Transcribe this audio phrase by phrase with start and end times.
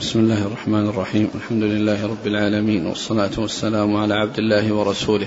[0.00, 1.30] بسم الله الرحمن الرحيم.
[1.34, 5.26] الحمد لله رب العالمين والصلاة والسلام على عبد الله ورسوله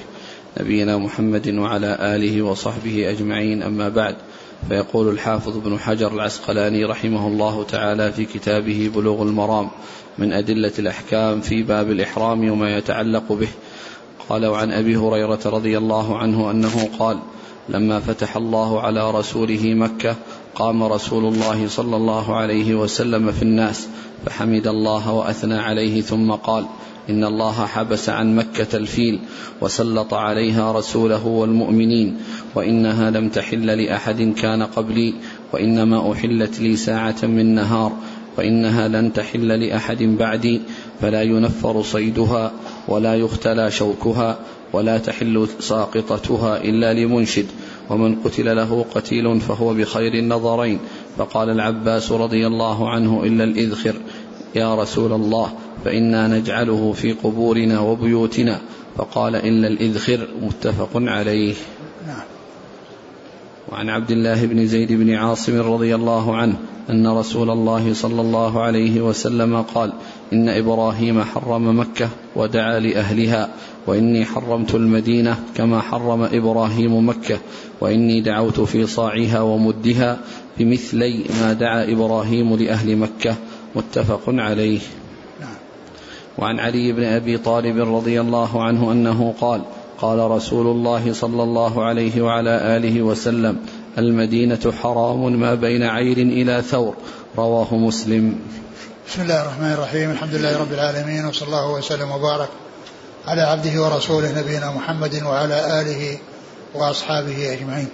[0.59, 3.63] نبينا محمد وعلى آله وصحبه أجمعين.
[3.63, 4.15] أما بعد
[4.69, 9.69] فيقول الحافظ ابن حجر العسقلاني رحمه الله تعالى في كتابه بلوغ المرام
[10.17, 13.49] من أدلة الأحكام في باب الإحرام وما يتعلق به.
[14.29, 17.19] قال وعن أبي هريرة رضي الله عنه أنه قال
[17.69, 20.15] لما فتح الله على رسوله مكة
[20.57, 23.87] قام رسول الله صلى الله عليه وسلم في الناس
[24.25, 26.65] فحمد الله وأثنى عليه ثم قال
[27.09, 29.19] إن الله حبس عن مكة الفيل
[29.61, 32.17] وسلط عليها رسوله والمؤمنين
[32.55, 35.13] وإنها لم تحل لأحد كان قبلي
[35.53, 37.91] وإنما أحلت لي ساعة من نهار
[38.37, 40.61] وإنها لن تحل لأحد بعدي
[41.01, 42.51] فلا ينفر صيدها
[42.87, 44.39] ولا يختلى شوكها
[44.73, 47.45] ولا تحل ساقطتها إلا لمنشد.
[47.89, 50.79] ومن قتل له قتيل فهو بخير النظرين.
[51.17, 53.95] فقال العباس رضي الله عنه إلا الإذخر
[54.55, 55.53] يا رسول الله
[55.85, 58.61] فإنا نجعله في قبورنا وبيوتنا.
[58.97, 61.53] فقال إلا الإذخر متفق عليه.
[62.07, 62.36] نعم.
[63.71, 66.55] وعن عبد الله بن زيد بن عاصم رضي الله عنه
[66.89, 69.93] أن رسول الله صلى الله عليه وسلم قال
[70.33, 73.49] إن إبراهيم حرم مكة ودعا لأهلها
[73.87, 77.37] وإني حرمت المدينة كما حرم إبراهيم مكة
[77.81, 80.19] وإني دعوت في صاعها ومدها
[80.59, 83.35] بمثلي ما دعا إبراهيم لأهل مكة
[83.75, 84.79] متفق عليه
[85.41, 85.55] نعم.
[86.37, 89.61] وعن علي بن أبي طالب رضي الله عنه أنه قال
[90.01, 93.57] قال رسول الله صلى الله عليه وعلى آله وسلم
[93.97, 96.95] المدينة حرام ما بين عير إلى ثور.
[97.37, 98.39] رواه مسلم.
[99.09, 100.11] بسم الله الرحمن الرحيم.
[100.11, 102.49] الحمد لله رب العالمين وصلى الله وسلم وبارك
[103.27, 106.17] على عبده ورسوله نبينا محمد وعلى آله
[106.75, 107.89] وأصحابه أجمعين.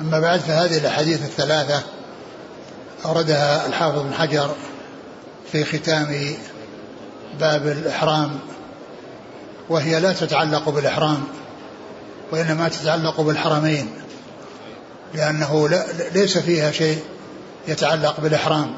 [0.00, 1.82] أما بعد فهذه الأحاديث الثلاثة
[3.04, 4.50] أوردها الحافظ بن حجر
[5.52, 6.34] في ختام
[7.40, 8.30] باب الإحرام
[9.70, 11.24] وهي لا تتعلق بالإحرام
[12.32, 13.90] وإنما تتعلق بالحرمين
[15.14, 15.84] لأنه لا
[16.14, 16.98] ليس فيها شيء
[17.68, 18.74] يتعلق بالإحرام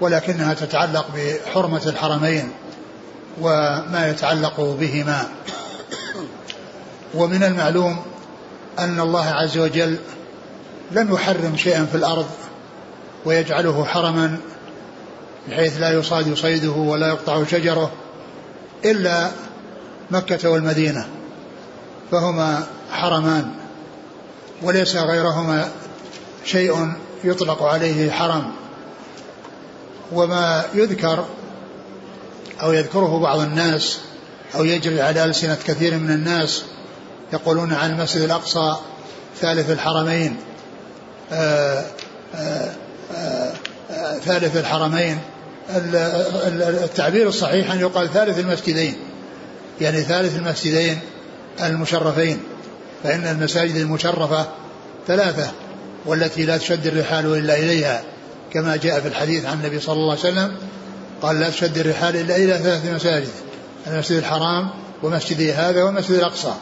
[0.00, 2.50] ولكنها تتعلق بحرمة الحرمين
[3.40, 5.28] وما يتعلق بهما.
[7.14, 8.02] ومن المعلوم
[8.78, 9.98] أن الله عز وجل
[10.90, 12.26] لم يحرم شيئا في الأرض
[13.24, 14.36] ويجعله حرما
[15.48, 17.90] بحيث لا يصاد صيده ولا يقطع شجره
[18.84, 19.30] إلا
[20.12, 21.08] مكة والمدينة
[22.10, 23.54] فهما حرمان
[24.62, 25.68] وليس غيرهما
[26.44, 26.92] شيء
[27.24, 28.52] يطلق عليه حرم
[30.12, 31.24] وما يذكر
[32.62, 33.98] أو يذكره بعض الناس
[34.54, 36.62] أو يجري على ألسنة كثير من الناس
[37.32, 38.76] يقولون عن المسجد الأقصى
[39.40, 40.36] ثالث الحرمين
[41.32, 41.84] آآ
[42.34, 42.74] آآ
[43.14, 45.18] آآ ثالث الحرمين.
[46.84, 48.96] التعبير الصحيح أن يقال ثالث المسجدين.
[49.82, 50.98] يعني ثالث المسجدين
[51.62, 52.38] المشرفين
[53.04, 54.46] فإن المساجد المشرفة
[55.06, 55.50] ثلاثة
[56.06, 58.02] والتي لا تشد الرحال إلا إليها
[58.52, 60.56] كما جاء في الحديث عن النبي صلى الله عليه وسلم
[61.22, 63.28] قال لا تشد الرحال إلا إلى ثلاث مساجد
[63.86, 64.70] المسجد الحرام
[65.02, 66.52] ومسجدي هذا والمسجد الأقصى.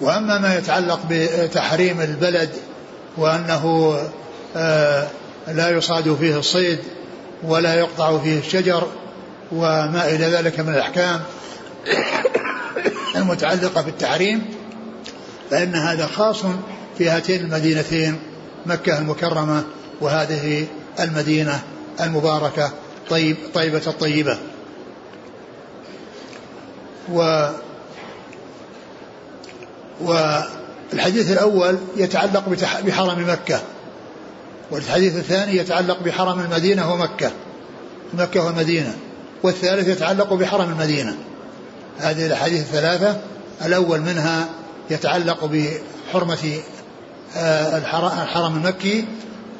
[0.00, 2.50] وأما ما يتعلق بتحريم البلد
[3.16, 3.94] وأنه
[4.56, 5.06] آه،
[5.48, 6.78] لا يصاد فيه الصيد
[7.42, 8.86] ولا يقطع فيه الشجر
[9.52, 11.20] وما إلى ذلك من الأحكام
[13.16, 14.42] المتعلقة بالتحريم
[15.50, 16.42] فإن هذا خاص
[16.98, 18.18] في هاتين المدينتين
[18.66, 19.64] مكة المكرمة
[20.00, 20.66] وهذه
[21.00, 21.62] المدينة
[22.00, 22.72] المباركة
[23.10, 24.38] طيب طيبة الطيبة.
[27.12, 27.48] و
[30.00, 32.48] والحديث الأول يتعلق
[32.84, 33.60] بحرم مكة
[34.70, 37.30] والحديث الثاني يتعلق بحرم المدينة ومكة
[38.14, 38.94] مكة والمدينة
[39.42, 41.16] والثالث يتعلق بحرم المدينة.
[41.98, 43.20] هذه الأحاديث الثلاثة
[43.64, 44.48] الأول منها
[44.90, 46.58] يتعلق بحرمة
[47.36, 47.78] آه،
[48.22, 49.04] الحرم المكي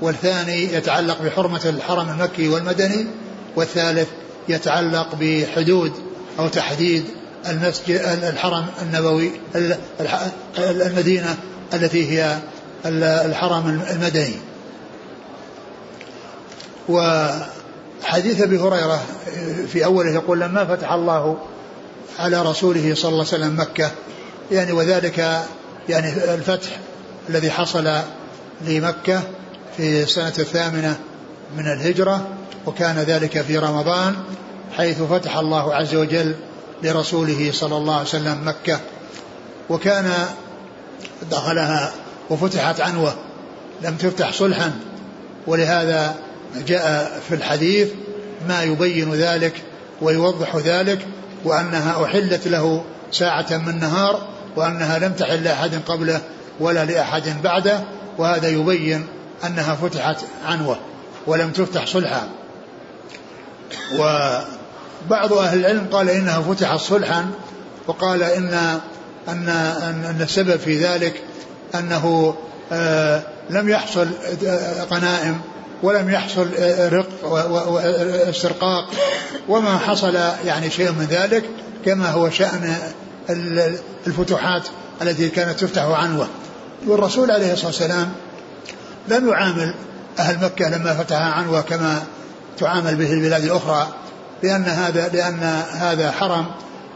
[0.02, 3.06] والثاني يتعلق بحرمة الحرم المكي والمدني
[3.56, 4.08] والثالث
[4.48, 5.92] يتعلق بحدود
[6.38, 7.04] أو تحديد
[7.48, 9.30] المسجد الحرم النبوي
[10.58, 11.36] المدينة
[11.74, 12.38] التي هي
[12.86, 14.34] الحرم المدني.
[16.88, 19.02] وحديث أبي هريرة
[19.66, 21.38] في أوله يقول لما فتح الله
[22.20, 23.90] على رسوله صلى الله عليه وسلم مكة.
[24.52, 25.18] يعني وذلك
[25.88, 26.78] يعني الفتح
[27.28, 27.88] الذي حصل
[28.60, 29.22] لمكة
[29.76, 30.98] في السنة الثامنة
[31.56, 32.28] من الهجرة
[32.66, 34.14] وكان ذلك في رمضان
[34.76, 36.34] حيث فتح الله عز وجل
[36.82, 38.80] لرسوله صلى الله عليه وسلم مكة.
[39.70, 40.12] وكان
[41.30, 41.92] دخلها
[42.30, 43.14] وفتحت عنوة
[43.82, 44.72] لم تفتح صلحا.
[45.46, 46.14] ولهذا
[46.66, 47.88] جاء في الحديث
[48.48, 49.62] ما يبين ذلك
[50.02, 51.06] ويوضح ذلك
[51.44, 56.20] وأنها أحلت له ساعة من نهار وأنها لم تحل لأحد قبله
[56.60, 57.80] ولا لأحد بعده
[58.18, 59.06] وهذا يبين
[59.46, 60.16] أنها فتحت
[60.46, 60.78] عنوة
[61.26, 62.28] ولم تفتح صلحا.
[63.98, 67.30] وبعض أهل العلم قال إنها فتحت صلحا
[67.86, 68.80] وقال إن
[69.28, 69.48] أن
[70.08, 71.22] أن السبب في ذلك
[71.74, 72.34] أنه
[72.72, 74.08] آه لم يحصل
[74.90, 75.40] غنائم
[75.82, 76.48] ولم يحصل
[76.92, 77.08] رق
[77.68, 78.90] واسترقاق
[79.48, 81.44] وما حصل يعني شيء من ذلك
[81.84, 82.76] كما هو شأن
[84.06, 84.62] الفتوحات
[85.02, 86.28] التي كانت تفتح عنوة.
[86.86, 88.12] والرسول عليه الصلاة والسلام
[89.08, 89.74] لم يعامل
[90.18, 92.02] أهل مكة لما فتح عنوة كما
[92.58, 93.88] تعامل به البلاد الأخرى
[94.42, 96.46] لأن هذا لأن هذا حرم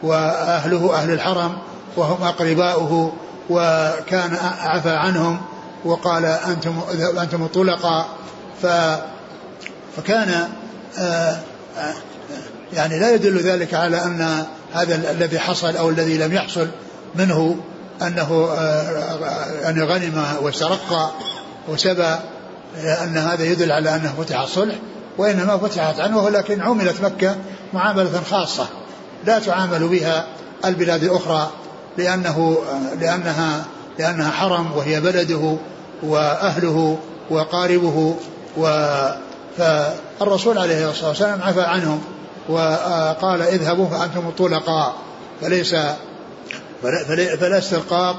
[0.03, 1.59] وأهله أهل الحرم
[1.97, 3.13] وهم أقرباؤه
[3.51, 5.41] وكان عفى عنهم
[5.85, 6.81] وقال أنتم
[7.23, 8.07] أنتم طلقاء
[8.63, 8.67] ف
[9.97, 10.49] فكان
[10.99, 11.37] آه،
[11.79, 11.95] آه،
[12.73, 16.69] يعني لا يدل ذلك على أن هذا الذي حصل أو الذي لم يحصل
[17.15, 17.57] منه
[18.03, 21.15] أنه آه، أن غنم واسترق
[21.69, 22.17] وسبى
[23.03, 24.75] أن هذا يدل على أنه فتح الصلح
[25.19, 27.37] وإنما فتحت عنه ولكن عملت مكة
[27.73, 28.67] معاملة خاصة
[29.25, 30.27] لا تعامل بها
[30.65, 31.51] البلاد الأخرى
[31.99, 32.59] لأنه
[33.01, 33.65] لأنها
[33.99, 35.57] لأنها حرم وهي بلده
[36.03, 36.99] وأهله
[37.31, 38.17] وقاربه.
[38.57, 38.67] و
[39.59, 42.01] فالرسول عليه الصلاة والسلام عفى عنهم
[42.49, 44.95] وقال اذهبوا فأنتم الطلقاء
[45.41, 45.75] فليس
[47.41, 48.17] فلا استرقاق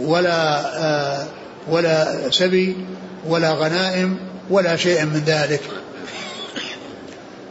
[0.00, 1.26] ولا
[1.68, 2.76] ولا سبي
[3.28, 4.16] ولا غنائم
[4.50, 5.62] ولا شيء من ذلك.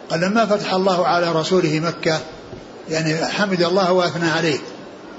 [0.10, 2.20] قال لما فتح الله على رسوله مكة
[2.90, 4.60] يعني حمد الله وأثنى عليه.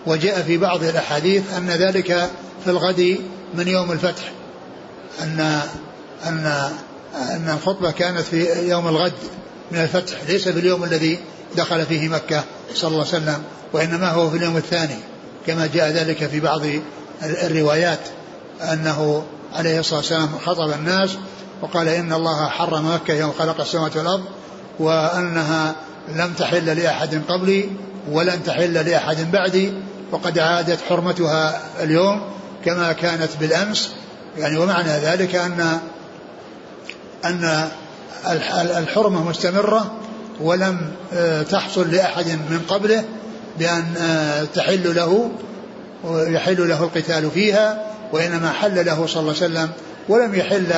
[0.07, 2.31] وجاء في بعض الأحاديث أن ذلك
[2.65, 3.19] في الغد
[3.55, 4.33] من يوم الفتح
[5.23, 5.61] أن
[6.27, 6.73] أن
[7.15, 9.13] أن الخطبة كانت في يوم الغد
[9.73, 11.19] من الفتح ليس في اليوم الذي
[11.57, 12.45] دخل فيه مكة
[12.75, 13.43] صلى الله عليه وسلم
[13.73, 14.99] وإنما هو في اليوم الثاني
[15.47, 16.63] كما جاء ذلك في بعض
[17.23, 18.01] الروايات
[18.63, 21.11] أنه عليه الصلاة والسلام خطب الناس
[21.63, 24.25] وقال إن الله حرم مكة يوم خلق السماوات والأرض
[24.79, 25.75] وأنها
[26.09, 27.71] لم تحل لأحد قبلي
[28.11, 29.73] ولن تحل لأحد بعدي
[30.13, 32.23] وقد عادت حرمتها اليوم
[32.65, 33.91] كما كانت بالأمس.
[34.39, 35.81] يعني ومعنى ذلك أن
[37.25, 37.69] أن
[38.79, 39.93] الحرمة مستمرة
[40.41, 43.05] ولم آه، تحصل لأحد من قبله
[43.59, 45.31] بأن آه، تحل له
[46.05, 49.71] ويحل له القتال فيها وإنما حل له صلى الله عليه وسلم
[50.09, 50.73] ولم يحل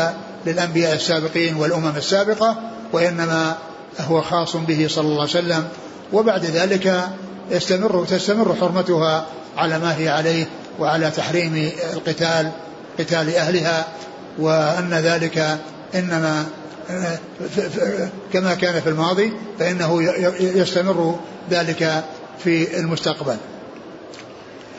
[0.46, 2.56] للأنبياء السابقين والأمم السابقة
[2.92, 3.56] وإنما
[4.00, 5.64] هو خاص به صلى الله عليه وسلم.
[6.12, 7.08] وبعد ذلك
[7.50, 9.26] يستمر تستمر حرمتها
[9.56, 10.46] على ما هي عليه
[10.78, 12.50] وعلى تحريم القتال
[12.98, 13.84] قتال أهلها
[14.38, 15.58] وأن ذلك
[15.94, 16.46] إنما
[18.32, 20.02] كما كان في الماضي فإنه
[20.40, 21.20] يستمر
[21.50, 22.04] ذلك
[22.44, 23.36] في المستقبل.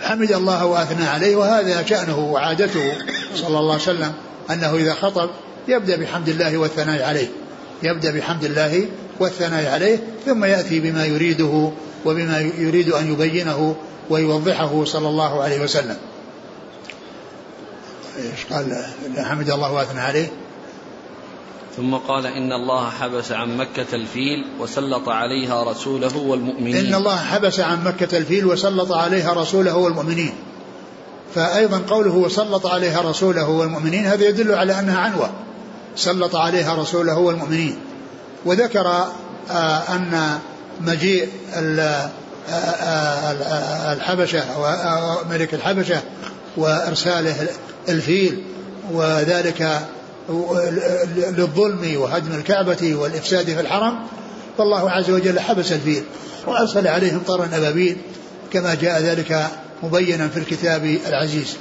[0.01, 2.93] حمد الله وأثنى عليه وهذا شأنه وعادته
[3.35, 4.13] صلى الله عليه وسلم
[4.51, 5.29] أنه إذا خطب
[5.67, 7.27] يبدأ بحمد الله والثناء عليه.
[7.83, 8.85] يبدأ بحمد الله
[9.19, 11.71] والثناء عليه ثم يأتي بما يريده
[12.05, 13.75] وبما يريد أن يبينه
[14.09, 15.97] ويوضحه صلى الله عليه وسلم.
[18.17, 18.85] إيش قال؟
[19.17, 20.27] حمد الله وأثنى عليه.
[21.77, 26.85] ثم قال إن الله حبس عن مكة الفيل وسلط عليها رسوله والمؤمنين.
[26.85, 30.33] إن الله حبس عن مكة الفيل وسلط عليها رسوله والمؤمنين.
[31.35, 35.29] فأيضا قوله وسلط عليها رسوله والمؤمنين هذا يدل على أنها عنوة.
[35.95, 37.77] سلط عليها رسوله والمؤمنين.
[38.45, 38.87] وذكر
[39.51, 40.39] آه أن
[40.81, 42.09] مجيء آه،
[42.49, 46.01] آه، الحبشة وملك الحبشة
[46.57, 47.47] وإرساله
[47.89, 48.43] الفيل
[48.91, 49.81] وذلك
[51.15, 53.99] للظلم وهدم الكعبة والإفساد في الحرم
[54.57, 56.03] فالله عز وجل حبس الفيل
[56.47, 57.97] وأرسل عليهم طرا أبابيل
[58.53, 59.47] كما جاء ذلك
[59.83, 61.55] مبينا في الكتاب العزيز.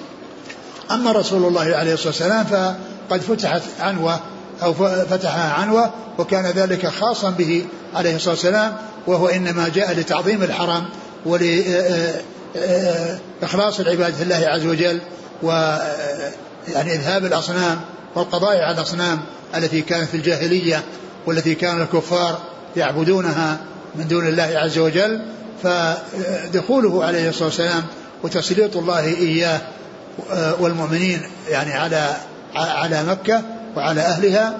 [0.90, 4.20] أما رسول الله عليه الصلاة والسلام فقد فتحت عنوة
[4.62, 4.74] أو
[5.10, 10.84] فتحها عنوة وكان ذلك خاصا به عليه الصلاة والسلام وهو إنما جاء لتعظيم الحرم
[11.26, 12.20] ولإخلاص
[13.80, 15.00] العبادة الله عز وجل
[15.42, 15.50] و
[16.68, 17.80] يعني إذهاب الأصنام
[18.14, 19.20] والقضاء على الأصنام
[19.56, 20.82] التي كانت في الجاهلية
[21.26, 22.38] والتي كان الكفار
[22.76, 23.60] يعبدونها
[23.96, 25.22] من دون الله عز وجل
[25.62, 27.82] فدخوله عليه الصلاة والسلام
[28.22, 29.60] وتسليط الله إياه
[30.60, 32.16] والمؤمنين يعني على
[32.54, 33.42] على مكة
[33.76, 34.58] وعلى أهلها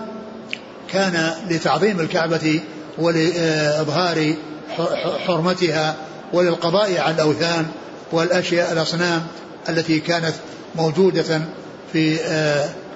[0.93, 2.61] كان لتعظيم الكعبة
[2.99, 4.35] ولإظهار
[5.27, 5.95] حرمتها
[6.33, 7.67] وللقضاء على الأوثان
[8.13, 9.27] والأشياء الأصنام
[9.69, 10.35] التي كانت
[10.77, 11.41] موجودة
[11.93, 12.19] في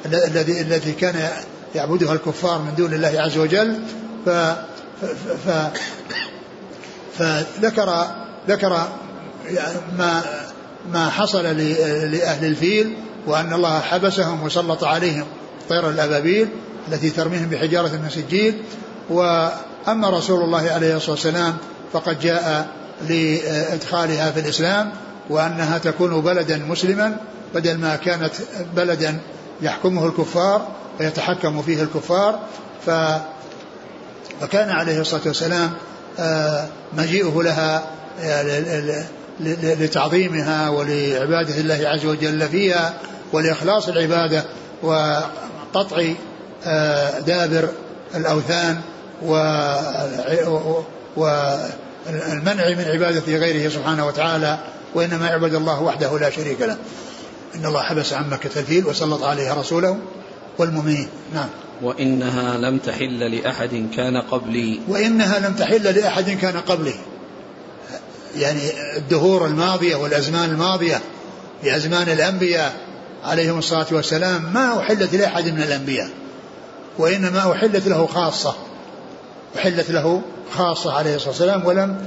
[0.07, 1.29] الذي الذي كان
[1.75, 3.79] يعبدها الكفار من دون الله عز وجل
[4.27, 4.29] ف,
[5.47, 5.71] ف
[7.19, 8.07] فذكر
[8.49, 8.89] ذكر
[9.99, 10.23] ما
[10.93, 15.25] ما حصل لأهل الفيل وأن الله حبسهم وسلط عليهم
[15.69, 16.49] طير الأبابيل
[16.89, 18.63] التي ترميهم بحجارة من سجيل.
[19.11, 21.57] وأما رسول الله عليه الصلاة والسلام
[21.93, 22.69] فقد جاء
[23.09, 24.93] لإدخالها في الإسلام
[25.31, 27.17] وأنها تكون بلدا مسلما
[27.55, 28.33] بدل ما كانت
[28.77, 29.21] بلدا
[29.63, 30.69] يحكمه الكفار
[31.01, 32.41] ويتحكم فيه الكفار
[32.87, 32.91] ف
[34.41, 35.73] فكان عليه الصلاة والسلام
[36.19, 37.87] آه، مجيئه لها
[38.21, 39.05] آه،
[39.41, 42.95] لتعظيمها ولعبادة الله عز وجل فيها
[43.33, 44.45] ولإخلاص العبادة
[44.83, 46.05] وقطع
[46.67, 47.69] آه، دابر
[48.15, 48.81] الأوثان
[51.17, 54.59] والمنع من عبادة غيره سبحانه وتعالى
[54.95, 56.77] وإنما يعبد الله وحده لا شريك له.
[57.55, 59.99] إن الله حبس عن مكة الفيل وسلط عليها رسوله
[60.59, 61.09] والمؤمنين.
[61.35, 61.49] نعم.
[61.83, 64.81] وإنها لم تحل لأحد كان قبلي.
[64.89, 66.95] وإنها لم تحل لأحد كان قبلي.
[68.37, 68.61] يعني
[68.97, 71.01] الدهور الماضية والأزمان الماضية
[71.63, 72.77] في أزمان الأنبياء
[73.25, 76.11] عليهم الصلاة والسلام ما أحلت لأحد من الأنبياء
[76.99, 78.55] وإنما أحلت له خاصة.
[79.57, 82.05] أحلت له خاصة عليه الصلاة والسلام ولم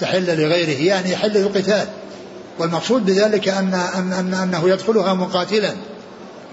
[0.00, 1.86] تحل لغيره يعني يحل القتال.
[2.58, 5.74] والمقصود بذلك أن, أن, أن أنه يدخلها مقاتلا.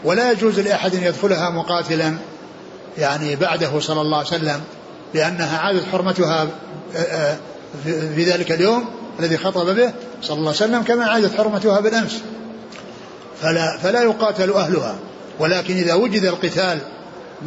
[0.04, 2.14] ولا يجوز لأحد أن يدخلها مقاتلا
[2.98, 4.62] يعني بعده صلى الله عليه وسلم
[5.14, 6.48] لأنها عادت حرمتها
[6.96, 7.38] آه، آه،
[8.16, 8.86] في ذلك اليوم
[9.20, 12.22] الذي خطب به صلى الله عليه وسلم كما عادت حرمتها بالأمس.
[13.42, 14.96] فلا, فلا يقاتل أهلها.
[15.40, 16.80] ولكن إذا وجد القتال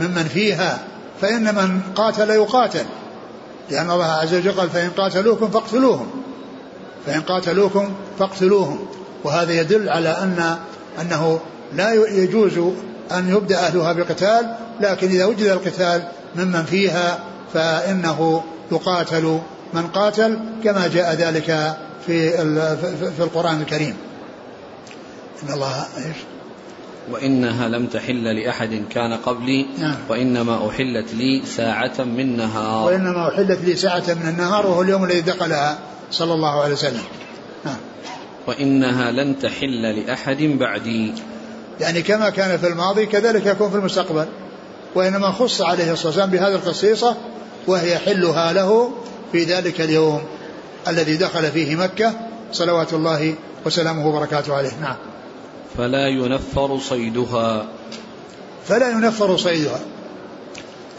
[0.00, 0.78] ممن فيها
[1.20, 2.84] فإن من قاتل يقاتل.
[3.70, 6.10] لأن الله عز وجل قال فإن قاتلوكم فاقتلوهم.
[7.06, 8.78] فإن قاتلوكم فاقتلوهم.
[9.24, 10.56] وهذا يدل على أن
[11.00, 11.40] أنه
[11.74, 12.58] لا يجوز
[13.12, 16.02] أن يبدأ أهلها بقتال لكن إذا وجد القتال
[16.36, 17.18] ممن فيها
[17.54, 18.42] فإنه
[18.72, 19.40] يقاتل
[19.74, 22.30] من قاتل كما جاء ذلك في
[23.16, 23.96] في القرآن الكريم.
[25.42, 26.16] إن الله إيش؟
[27.10, 29.96] وإنها لم تحل لأحد كان قبلي نعم.
[30.08, 35.20] وإنما أحلت لي ساعة من نهار وإنما أحلت لي ساعة من النهار وهو اليوم الذي
[35.20, 35.78] دخلها.
[36.14, 37.02] صلى الله عليه وسلم.
[37.64, 37.76] نعم.
[38.46, 41.12] وإنها لن تحل لأحد بعدي.
[41.80, 44.26] يعني كما كان في الماضي كذلك يكون في المستقبل.
[44.94, 47.16] وإنما خص عليه الصلاة والسلام بهذه الخصيصة
[47.66, 48.92] وهي حلها له
[49.32, 50.22] في ذلك اليوم
[50.88, 52.12] الذي دخل فيه مكة.
[52.52, 53.34] صلوات الله
[53.66, 54.72] وسلامه وبركاته عليه.
[54.80, 54.96] نعم.
[55.78, 57.66] فلا ينفر صيدها.
[58.68, 59.80] فلا ينفر صيدها.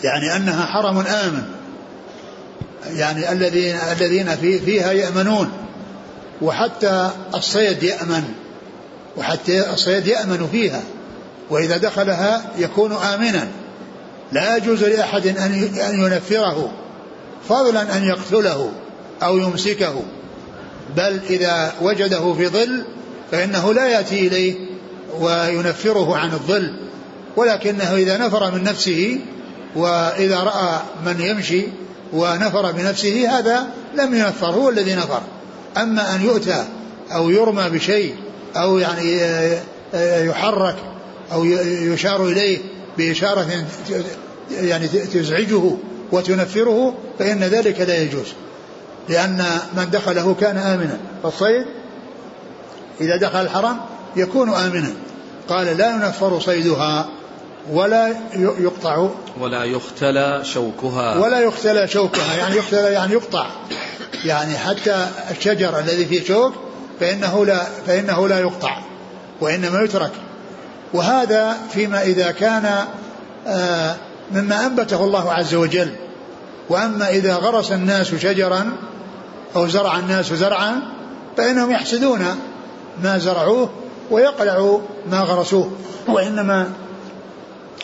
[0.03, 1.54] يعني أنها حرم آمن.
[2.89, 5.51] يعني الذين الذين في فيها يأمنون.
[6.41, 8.23] وحتى الصيد يأمن.
[9.17, 10.81] وحتى الصيد يأمن فيها.
[11.49, 13.47] وإذا دخلها يكون آمنا.
[14.31, 16.71] لا يجوز لأحد أن ينفره.
[17.49, 18.71] فضلا أن يقتله
[19.23, 20.01] أو يمسكه.
[20.97, 22.85] بل إذا وجده في ظل
[23.31, 24.55] فإنه لا يأتي إليه
[25.19, 26.73] وينفره عن الظل.
[27.35, 29.19] ولكنه إذا نفر من نفسه
[29.75, 31.67] وإذا رأى من يمشي
[32.13, 35.21] ونفر بنفسه هذا لم ينفر هو الذي نفر.
[35.77, 36.65] أما أن يؤتى
[37.11, 38.15] أو يرمى بشيء
[38.55, 39.19] أو يعني
[40.27, 40.75] يحرك
[41.31, 42.59] أو يشار إليه
[42.97, 43.65] بإشارة
[44.51, 45.71] يعني تزعجه
[46.11, 48.27] وتنفره فإن ذلك لا يجوز.
[49.09, 49.45] لأن
[49.77, 50.97] من دخله كان آمنا.
[51.23, 51.65] فالصيد
[53.01, 53.77] إذا دخل الحرم
[54.15, 54.93] يكون آمنا.
[55.49, 57.09] قال لا ينفر صيدها.
[57.71, 59.09] ولا يقطع.
[59.39, 61.17] ولا يختلى شوكها.
[61.17, 63.47] ولا يختلى شوكها يعني يختلى يعني يقطع.
[64.25, 66.53] يعني حتى الشجر الذي فيه شوك
[66.99, 68.77] فإنه لا فإنه لا يقطع
[69.41, 70.11] وإنما يترك.
[70.93, 72.85] وهذا فيما إذا كان
[73.47, 73.95] آه،
[74.31, 75.91] مما أنبته الله عز وجل.
[76.69, 78.77] وأما إذا غرس الناس شجرا
[79.55, 80.81] أو زرع الناس زرعا
[81.37, 82.25] فإنهم يحسدون
[83.03, 83.69] ما زرعوه
[84.11, 84.79] ويقلع
[85.11, 85.71] ما غرسوه
[86.07, 86.69] وإنما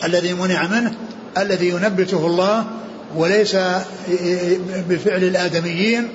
[0.04, 0.94] الذي منع منه
[1.38, 2.64] الذي ينبته الله
[3.16, 3.56] وليس
[4.88, 6.08] بفعل الآدميين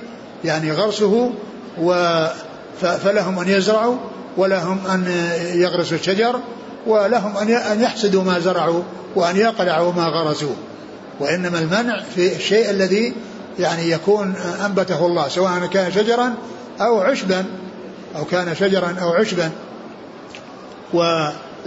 [0.44, 1.32] يعني غرسه
[1.80, 2.26] و
[2.80, 3.96] فلهم أن يزرعوا
[4.36, 6.40] ولهم أن يغرسوا الشجر
[6.86, 8.82] ولهم أن يحسدوا ما زرعوا
[9.16, 10.54] وأن يقلعوا ما غرسوا.
[11.20, 13.14] وإنما المنع في الشيء الذي
[13.58, 14.34] يعني يكون
[14.66, 16.34] أنبته الله سواء كان شجرا
[16.80, 17.44] أو عشبا
[18.16, 19.50] أو كان شجرا أو عشبا.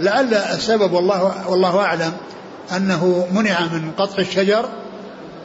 [0.00, 2.12] ولعل السبب والله والله أعلم
[2.76, 4.68] أنه منع من قطع الشجر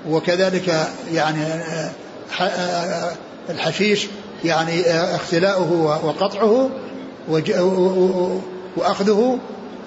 [0.10, 1.44] وكذلك يعني
[3.50, 4.08] الحشيش
[4.44, 6.70] يعني اختلاؤه وقطعه
[8.78, 9.40] وأخذه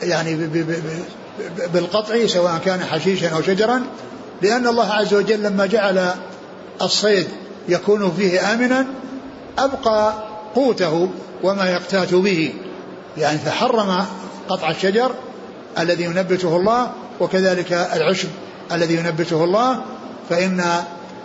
[0.02, 0.48] يعني
[1.74, 3.82] بالقطع سواء كان حشيشا أو شجرا
[4.42, 6.10] لأن الله عز وجل لما جعل
[6.82, 7.26] الصيد
[7.68, 8.86] يكون فيه آمنا
[9.58, 10.14] أبقى
[10.54, 11.08] قوته
[11.42, 12.52] وما يقتات به.
[13.18, 14.06] يعني فحرم
[14.50, 15.12] قطع الشجر
[15.78, 18.28] الذي ينبته الله وكذلك العشب
[18.72, 19.82] الذي ينبته الله
[20.30, 20.64] فإن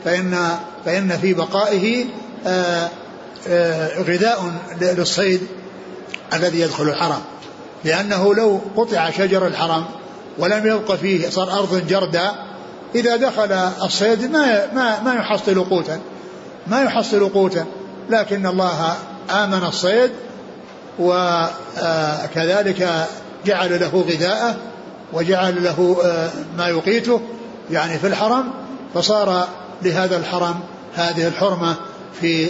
[0.05, 2.05] فإن فإن في بقائه
[2.47, 2.89] آآ
[3.47, 4.51] آآ غذاء
[4.81, 5.41] للصيد
[6.33, 7.21] الذي يدخل الحرم
[7.83, 9.85] لأنه لو قطع شجر الحرم
[10.37, 12.31] ولم يبق فيه صار أرض جردة
[12.95, 13.51] إذا دخل
[13.83, 15.99] الصيد ما ما ما يحصل قوتا
[16.67, 17.65] ما يحصل قوتا.
[18.09, 18.95] لكن الله
[19.29, 20.11] آمن الصيد
[20.99, 22.89] وكذلك
[23.45, 24.55] جعل له غذاءه
[25.13, 25.97] وجعل له
[26.57, 27.21] ما يقيته
[27.71, 28.53] يعني في الحرم
[28.93, 29.47] فصار
[29.83, 30.59] لهذا الحرم
[30.95, 31.75] هذه الحرمة
[32.21, 32.47] في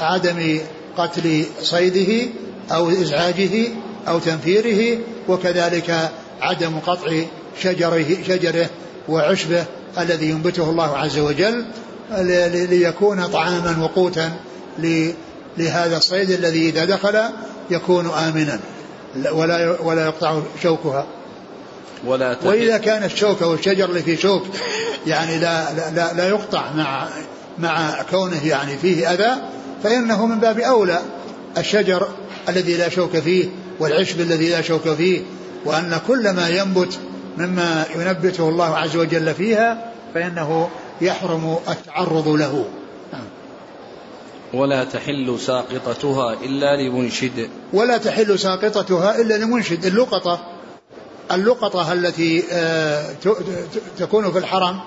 [0.00, 0.60] عدم
[0.98, 2.28] قتل صيده
[2.72, 3.68] أو إزعاجه
[4.08, 7.22] أو تنفيره وكذلك عدم قطع
[7.62, 8.70] شجره, شجره
[9.08, 9.64] وعشبه
[9.98, 11.64] الذي ينبته الله عز وجل
[12.70, 14.32] ليكون طعاما وقوتا
[15.58, 17.18] لهذا الصيد الذي إذا دخل
[17.70, 18.60] يكون آمنا.
[19.32, 21.06] ولا ولا يقطع شوكها.
[22.06, 24.42] ولا وإذا كان الشوك أو الشجر اللي فيه شوك
[25.06, 27.08] يعني لا لا لا يقطع مع
[27.58, 29.42] مع كونه يعني فيه أذى
[29.82, 31.00] فإنه من باب أولى
[31.58, 32.08] الشجر
[32.48, 33.48] الذي لا شوك فيه
[33.80, 35.20] والعشب الذي لا شوك فيه
[35.64, 36.98] وأن كل ما ينبت
[37.38, 42.64] مما ينبته الله عز وجل فيها فإنه يحرم التعرض له.
[44.54, 47.48] ولا تحل ساقطتها إلا لمنشد.
[47.72, 49.86] ولا تحل ساقطتها إلا لمنشد.
[49.86, 50.46] اللقطة
[51.32, 53.14] اللقطة التي آه،
[53.98, 54.80] تكون في الحرم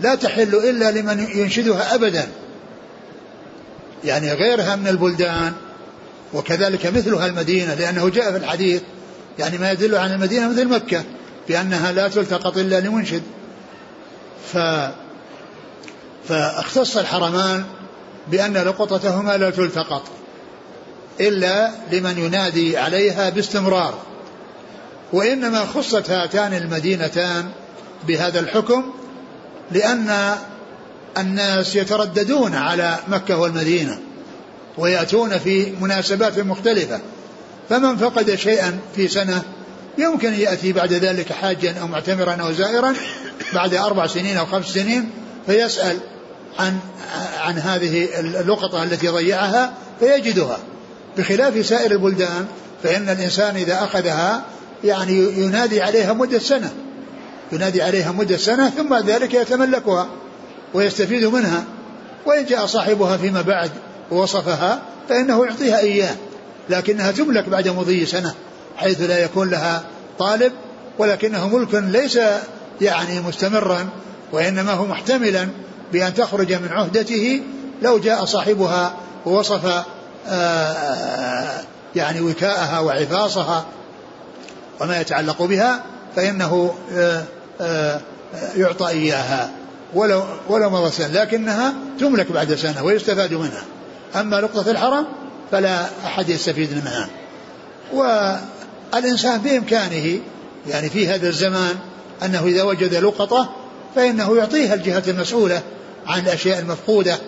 [0.00, 2.28] لا تحل إلا لمن ينشدها أبدا.
[4.04, 5.52] يعني غيرها من البلدان
[6.34, 8.82] وكذلك مثلها المدينة لأنه جاء في الحديث
[9.38, 11.04] يعني ما يدل عن المدينة مثل مكة
[11.48, 13.22] بأنها لا تلتقط إلا لمنشد.
[14.52, 14.58] ف
[16.28, 17.64] فاختص الحرمان
[18.30, 20.02] بأن لقطتهما لا تلتقط
[21.20, 23.94] إلا لمن ينادي عليها باستمرار.
[25.12, 27.48] وإنما خصت هاتان المدينتان
[28.08, 28.84] بهذا الحكم
[29.70, 30.36] لأن
[31.18, 33.98] الناس يترددون على مكة والمدينة
[34.78, 37.00] ويأتون في مناسبات مختلفة.
[37.68, 39.42] فمن فقد شيئا في سنة
[39.98, 42.94] يمكن يأتي بعد ذلك حاجا أو معتمرا أو زائرا
[43.54, 45.10] بعد أربع سنين أو خمس سنين
[45.46, 45.98] فيسأل
[46.58, 46.78] عن
[47.38, 50.58] عن هذه اللقطة التي ضيعها فيجدها.
[51.18, 52.46] بخلاف سائر البلدان
[52.82, 54.42] فإن الإنسان إذا أخذها
[54.84, 56.72] يعني ينادي عليها مدة سنة.
[57.52, 60.08] ينادي عليها مدة سنة ثم ذلك يتملكها
[60.74, 61.64] ويستفيد منها.
[62.26, 63.70] وإن جاء صاحبها فيما بعد
[64.10, 66.14] ووصفها فإنه يعطيها إياه.
[66.70, 68.34] لكنها تملك بعد مضي سنة
[68.76, 69.84] حيث لا يكون لها
[70.18, 70.52] طالب
[70.98, 72.18] ولكنه ملك ليس
[72.80, 73.88] يعني مستمرا
[74.32, 75.48] وإنما هو محتملا.
[75.92, 77.42] بأن تخرج من عهدته
[77.82, 78.94] لو جاء صاحبها
[79.26, 79.84] ووصف آه،
[80.28, 81.60] آه،
[81.96, 83.64] يعني وكاءها وعفاصها
[84.80, 85.82] وما يتعلق بها
[86.16, 86.74] فإنه
[87.60, 88.00] آه،
[88.56, 89.50] يعطى إياها.
[89.94, 93.62] ولو ولو مضى سنة لكنها تملك بعد سنة ويستفاد منها.
[94.16, 95.06] أما لقطة الحرم
[95.50, 97.08] فلا أحد يستفيد منها.
[97.92, 100.20] والإنسان بإمكانه
[100.66, 101.74] يعني في هذا الزمان
[102.24, 103.50] أنه إذا وجد لقطة
[103.96, 105.62] فإنه يعطيها الجهة المسؤولة
[106.06, 107.18] عن الأشياء المفقودة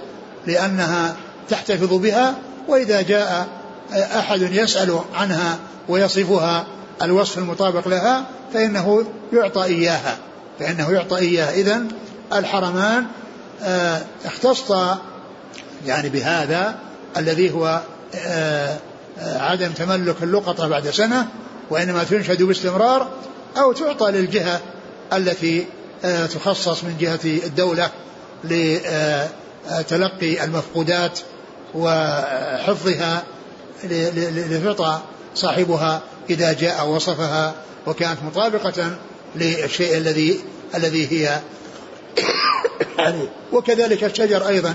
[0.47, 1.17] لأنها
[1.49, 2.35] تحتفظ بها
[2.69, 3.49] وإذا جاء
[3.93, 6.67] أحد يسأل عنها ويصفها
[7.03, 10.17] الوصف المطابق لها فإنه يعطى إياها.
[10.59, 11.51] فإنه يعطى إياها.
[11.51, 11.83] إذا
[12.33, 13.07] الحرمان
[13.63, 14.73] آه، اختص
[15.87, 16.75] يعني بهذا
[17.17, 17.81] الذي هو
[18.15, 18.77] آه،
[19.19, 21.29] آه، عدم تملك اللقطة بعد سنة
[21.71, 23.09] وإنما تنشد باستمرار
[23.57, 24.61] أو تعطى للجهة
[25.13, 25.67] التي
[26.03, 27.91] تخصص من جهة الدولة
[28.45, 31.19] لتلقي المفقودات
[31.75, 33.23] وحفظها
[33.85, 35.01] لتعطى
[35.35, 37.55] صاحبها إذا جاء وصفها
[37.87, 38.99] وكانت مطابقة
[39.37, 40.41] للشيء الذي
[40.75, 41.41] الذي هي
[42.99, 43.29] عليه.
[43.53, 44.75] وكذلك الشجر أيضا.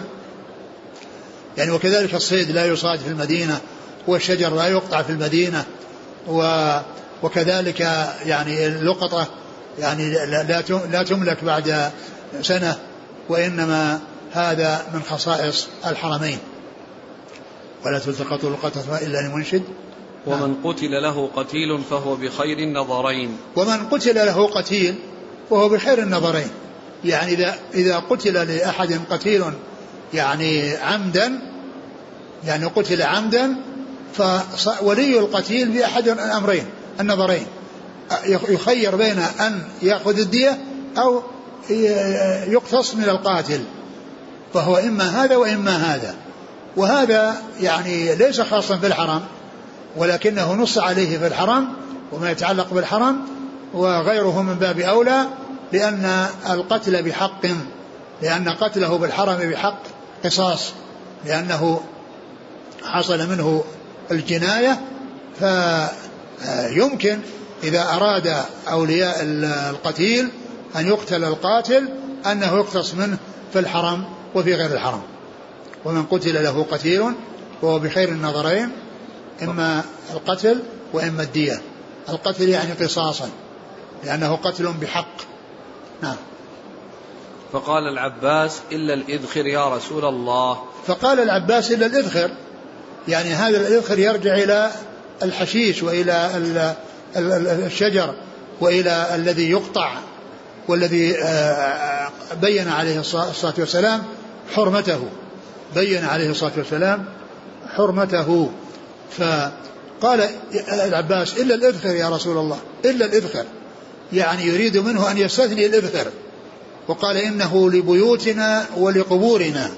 [1.57, 3.61] يعني وكذلك الصيد لا يصاد في المدينة
[4.07, 5.65] والشجر لا يقطع في المدينة
[7.23, 7.79] وكذلك
[8.25, 9.27] يعني اللقطة
[9.79, 11.91] يعني لا لا تملك بعد
[12.41, 12.77] سنة
[13.29, 13.99] وإنما
[14.31, 16.37] هذا من خصائص الحرمين.
[17.85, 19.63] ولا تلتقط لقطة إلا لمنشد.
[20.27, 23.37] ومن قتل له قتيل فهو بخير النظرين.
[23.55, 24.95] ومن قتل له قتيل
[25.49, 26.49] فهو بخير النظرين.
[27.05, 29.43] يعني إذا إذا قتل لأحد قتيل
[30.13, 31.39] يعني عمدا
[32.45, 33.55] يعني قتل عمدا
[34.13, 36.65] فولي القتيل بأحد الأمرين
[36.99, 37.45] النظرين.
[38.49, 40.57] يخير بين أن يأخذ الدية
[40.97, 41.23] أو
[42.47, 43.63] يقتص من القاتل
[44.53, 46.15] فهو إما هذا وإما هذا.
[46.77, 49.21] وهذا يعني ليس خاصا بالحرم
[49.97, 51.67] ولكنه نص عليه في الحرم
[52.11, 53.19] وما يتعلق بالحرم
[53.73, 55.25] وغيره من باب أولى
[55.71, 57.45] لأن القتل بحق
[58.21, 59.79] لأن قتله بالحرم بحق
[60.25, 60.73] قصاص
[61.25, 61.81] لأنه
[62.85, 63.63] حصل منه
[64.11, 64.81] الجناية
[65.39, 67.19] فيمكن
[67.63, 68.35] إذا أراد
[68.67, 69.17] أولياء
[69.69, 70.29] القتيل
[70.75, 71.89] أن يقتل القاتل
[72.25, 73.17] أنه يقتص منه
[73.53, 75.01] في الحرم وفي غير الحرم.
[75.85, 77.13] ومن قتل له قتيل
[77.61, 78.71] وهو بخير النظرين
[79.41, 80.59] إما القتل
[80.93, 81.61] وإما الدية.
[82.09, 83.29] القتل يعني قصاصا
[84.03, 85.17] لأنه قتل بحق.
[86.01, 86.15] نعم.
[87.53, 90.63] فقال العباس إلا الإذخر يا رسول الله.
[90.87, 92.31] فقال العباس إلا الإذخر.
[93.07, 94.71] يعني هذا الإذخر يرجع إلى
[95.23, 96.37] الحشيش وإلى
[97.15, 98.13] الشجر
[98.61, 99.97] وإلى الذي يقطع
[100.67, 102.09] والذي آه،
[102.41, 104.03] بين عليه الصلاة والسلام
[104.53, 105.03] حرمته.
[105.75, 107.05] بين عليه الصلاة والسلام
[107.75, 108.51] حرمته.
[109.17, 110.29] فقال
[110.71, 113.45] العباس إلا الإذخر يا رسول الله إلا الإذخر
[114.13, 116.07] يعني يريد منه أن يستثني الإذخر
[116.87, 119.69] وقال إنه لبيوتنا ولقبورنا.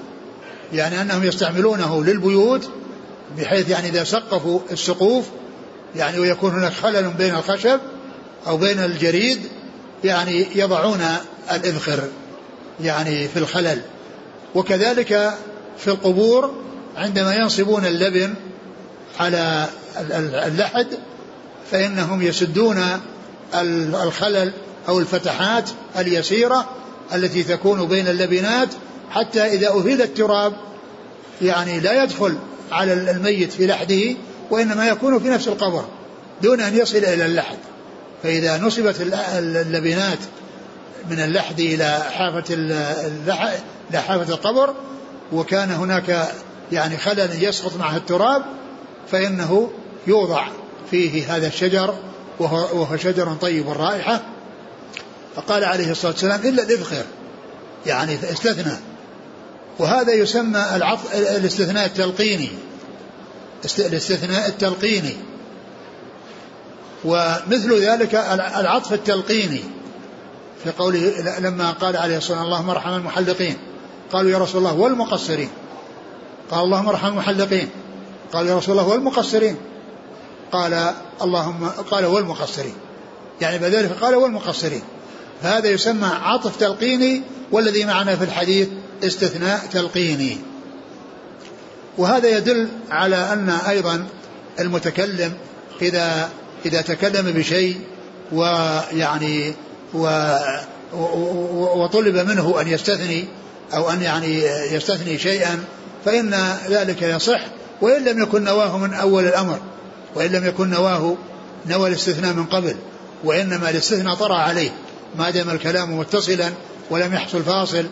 [0.72, 2.68] يعني أنهم يستعملونه للبيوت
[3.38, 5.24] بحيث يعني إذا سقفوا السقوف
[5.96, 7.80] يعني ويكون هناك خلل بين الخشب
[8.46, 9.40] أو بين الجريد
[10.04, 11.00] يعني يضعون
[11.52, 12.04] الإذخر
[12.80, 13.80] يعني في الخلل.
[14.54, 15.34] وكذلك
[15.78, 16.54] في القبور
[16.96, 18.34] عندما ينصبون اللبن
[19.20, 19.66] على
[20.46, 20.86] اللحد
[21.70, 22.82] فإنهم يسدون
[23.54, 24.52] الخلل
[24.88, 26.70] أو الفتحات اليسيرة
[27.14, 28.68] التي تكون بين اللبنات
[29.10, 30.52] حتى إذا أهيل التراب
[31.42, 32.36] يعني لا يدخل
[32.72, 34.16] على الميت في لحده
[34.50, 35.84] وإنما يكون في نفس القبر
[36.42, 37.56] دون أن يصل إلى اللحد.
[38.22, 38.96] فإذا نصبت
[39.38, 40.18] اللبنات
[41.10, 44.74] من اللحد إلى حافة إلى حافة القبر
[45.32, 46.28] وكان هناك
[46.72, 48.42] يعني خلل يسقط معه التراب
[49.12, 49.70] فإنه
[50.06, 50.46] يوضع
[50.90, 51.94] فيه هذا الشجر
[52.38, 54.22] وهو, وهو شجر طيب الرائحة
[55.36, 57.04] فقال عليه الصلاة والسلام إلا الإذخر.
[57.86, 58.76] يعني استثنى.
[59.78, 60.64] وهذا يسمى
[61.14, 62.48] الاستثناء التلقيني.
[63.64, 65.16] الاستثناء التلقيني.
[67.04, 68.14] ومثل ذلك
[68.58, 69.60] العطف التلقيني.
[70.64, 73.56] في قوله لما قال عليه الصلاة والسلام اللهم ارحم المحلقين.
[74.12, 75.48] قالوا يا رسول الله والمقصرين.
[76.50, 77.68] قال اللهم ارحم المحلقين.
[78.32, 79.56] قال يا رسول الله والمقصرين.
[80.52, 82.74] قال اللهم قال والمقصرين.
[83.40, 84.82] يعني بذلك قال والمقصرين.
[85.42, 88.68] فهذا يسمى عطف تلقيني والذي معنا في الحديث
[89.04, 90.38] استثناء تلقيني.
[91.98, 94.06] وهذا يدل على أن أيضا
[94.60, 95.32] المتكلم
[95.82, 96.28] إذا
[96.66, 97.80] إذا تكلم بشيء
[98.32, 99.54] ويعني
[99.94, 100.36] و
[101.76, 103.24] وطلب منه أن يستثني
[103.74, 105.64] أو أن يعني يستثني شيئا
[106.04, 106.34] فإن
[106.68, 107.40] ذلك يصح
[107.80, 109.58] وإن لم يكن نواه من أول الأمر
[110.14, 111.16] وإن لم يكن نواه
[111.66, 112.76] نوى الاستثناء من قبل
[113.24, 114.70] وإنما الاستثناء طرأ عليه
[115.18, 116.50] ما دام الكلام متصلا
[116.90, 117.86] ولم يحصل فاصل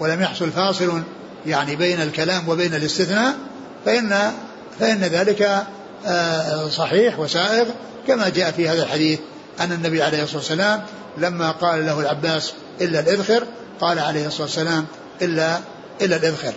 [0.00, 1.02] ولم يحصل فاصل
[1.46, 3.36] يعني بين الكلام وبين الاستثناء
[3.84, 4.32] فإن
[4.80, 5.66] فإن ذلك
[6.06, 7.66] آه، صحيح وسائغ
[8.06, 9.18] كما جاء في هذا الحديث
[9.60, 10.82] أن النبي عليه الصلاة والسلام
[11.18, 13.46] لما قال له العباس إلا الإذخر
[13.80, 14.86] قال عليه الصلاة والسلام
[15.22, 15.58] إلا
[16.00, 16.52] إلا الإذخر.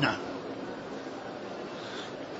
[0.00, 0.16] نعم.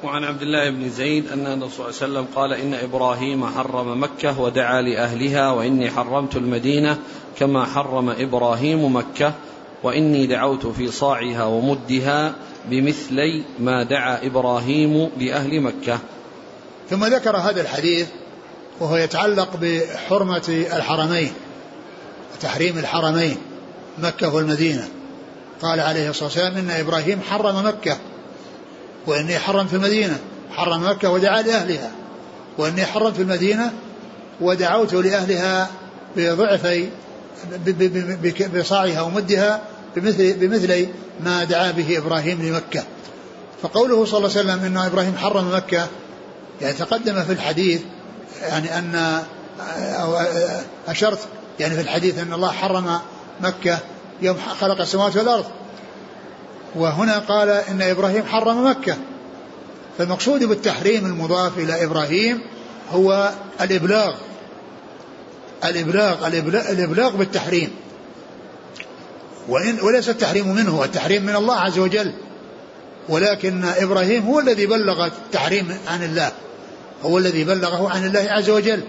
[0.05, 4.03] وعن عبد الله بن زيد أن النبي صلى الله عليه وسلم قال إن إبراهيم حرم
[4.03, 6.99] مكة ودعا لأهلها وإني حرمت المدينة
[7.39, 9.33] كما حرم إبراهيم مكة
[9.85, 12.35] وإني دعوت في صاعها ومدها
[12.71, 15.99] بمثلي ما دعا إبراهيم لأهل مكة.
[16.91, 18.09] ثم ذكر هذا الحديث
[18.81, 21.33] وهو يتعلق بحرمة الحرمين
[22.41, 23.37] تحريم الحرمين
[23.99, 24.89] مكة والمدينة.
[25.63, 27.99] قال عليه الصلاة والسلام إن إبراهيم حرم مكة
[29.07, 30.19] وإني حرم في المدينة
[30.51, 31.91] حرم مكة ودعا لأهلها
[32.59, 33.73] وإني حرمت في المدينة
[34.41, 35.71] ودعوت لأهلها
[36.17, 36.89] بضعفي
[38.55, 39.63] بصاعها ومدها
[39.97, 40.89] بمثل بمثل
[41.25, 42.85] ما دعا به إبراهيم لمكة.
[43.63, 45.89] فقوله صلى الله عليه وسلم إن إبراهيم حرم مكة
[46.61, 47.81] يعني تقدم في الحديث
[48.43, 49.23] يعني أن
[49.77, 50.17] أو
[50.89, 51.19] أشرت
[51.61, 52.99] يعني في الحديث أن الله حرم
[53.41, 53.79] مكة
[54.23, 55.45] يوم خلق السماوات والأرض.
[56.75, 58.97] وهنا قال إن إبراهيم حرم مكة.
[59.99, 62.41] فالمقصود بالتحريم المضاف إلى إبراهيم
[62.93, 64.15] هو الإبلاغ
[65.65, 67.71] الإبلاغ الإبلاغ, الإبلاغ بالتحريم
[69.49, 72.13] وإن وليس التحريم منه التحريم من الله عز وجل.
[73.09, 76.33] ولكن إبراهيم هو الذي بلغ التحريم عن الله.
[77.05, 78.83] هو الذي بلغه عن الله عز وجل.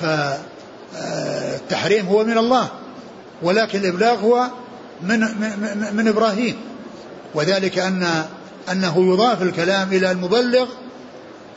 [0.00, 2.68] فالتحريم هو من الله.
[3.42, 4.48] ولكن الإبلاغ هو
[5.02, 6.56] من, من, من إبراهيم.
[7.34, 8.24] وذلك أن
[8.72, 10.68] أنه يضاف الكلام إلى المبلغ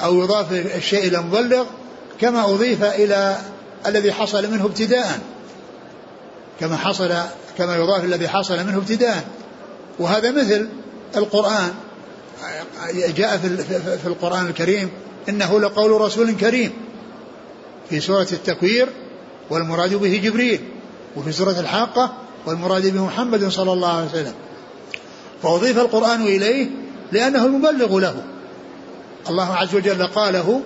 [0.02, 1.66] أو يضاف الشيء إلى المبلغ
[2.22, 3.38] كما أضيف إلى
[3.86, 5.20] الذي حصل منه ابتداء.
[6.60, 7.14] كما حصل
[7.60, 9.28] كما يضاف الذي حصل منه ابتداء.
[10.00, 10.68] وهذا مثل
[11.18, 11.72] القرآن.
[12.94, 13.38] جاء
[14.02, 14.90] في القرآن الكريم
[15.30, 16.72] إنه لقول رسول كريم.
[17.90, 18.90] في سورة التكوير
[19.50, 20.60] والمراد به جبريل.
[21.16, 22.14] وفي سورة الحاقة
[22.46, 24.34] والمراد به محمد صلى الله عليه وسلم.
[25.44, 26.68] فأضيف القرآن إليه
[27.12, 28.24] لأنه المبلغ له.
[29.30, 30.62] الله عز وجل قاله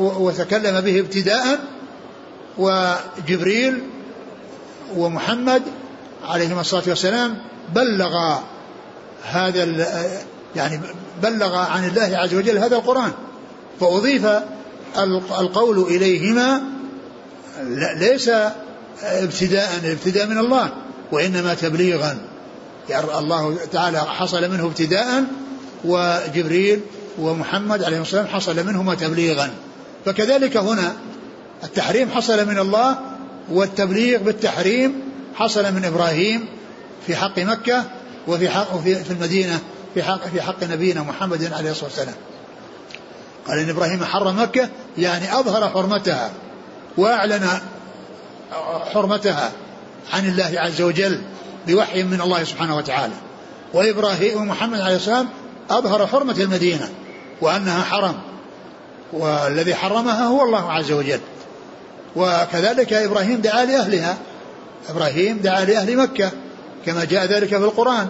[0.00, 1.58] وتكلم به ابتداء.
[2.58, 3.82] وجبريل
[4.96, 5.62] ومحمد
[6.24, 7.38] عليهما الصلاة والسلام
[7.74, 8.38] بلغ
[9.24, 9.64] هذا
[10.56, 10.80] يعني
[11.22, 13.12] بلغ عن الله عز وجل هذا القرآن
[13.80, 14.26] فأضيف
[15.40, 16.62] القول إليهما
[17.96, 18.30] ليس
[19.02, 20.72] ابتداء الابتداء من الله
[21.12, 22.18] وإنما تبليغا.
[22.88, 25.24] يعني الله تعالى حصل منه ابتداء
[25.84, 26.80] وجبريل
[27.18, 29.50] ومحمد عليه والسلام حصل منهما تبليغا.
[30.04, 30.92] فكذلك هنا
[31.64, 32.98] التحريم حصل من الله
[33.50, 35.02] والتبليغ بالتحريم
[35.34, 36.46] حصل من إبراهيم
[37.06, 37.84] في حق مكة
[38.28, 39.60] وفي حق في, المدينة
[39.94, 42.14] في حق في حق نبينا محمد عليه الصلاة والسلام.
[43.48, 46.30] قال إن إبراهيم حرم مكة يعني أظهر حرمتها
[46.96, 47.48] وأعلن
[48.94, 49.52] حرمتها
[50.12, 51.20] عن الله عز وجل
[51.66, 53.14] بوحي من الله سبحانه وتعالى.
[53.74, 55.28] وإبراهيم ومحمد عليه السلام
[55.70, 56.88] أظهر حرمة المدينة
[57.40, 58.14] وأنها حرم
[59.12, 61.20] والذي حرمها هو الله عز وجل.
[62.16, 64.18] وكذلك إبراهيم دعا لأهلها.
[64.88, 66.30] إبراهيم دعا لأهل مكة
[66.86, 68.08] كما جاء ذلك في القرآن.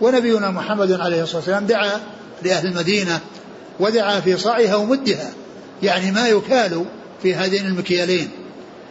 [0.00, 2.00] ونبينا محمد عليه الصلاة والسلام دعا
[2.42, 3.20] لأهل المدينة
[3.80, 5.30] ودعا في صاعها ومدها.
[5.82, 6.84] يعني ما يكال
[7.22, 8.30] في هذين المكيالين.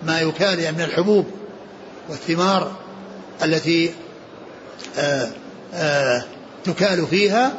[0.03, 1.25] ما يكال يعني من الحبوب
[2.09, 2.71] والثمار
[3.43, 3.91] التي
[4.97, 5.27] آآ آه،
[5.73, 6.23] آآ آه،
[6.63, 7.53] تكال فيها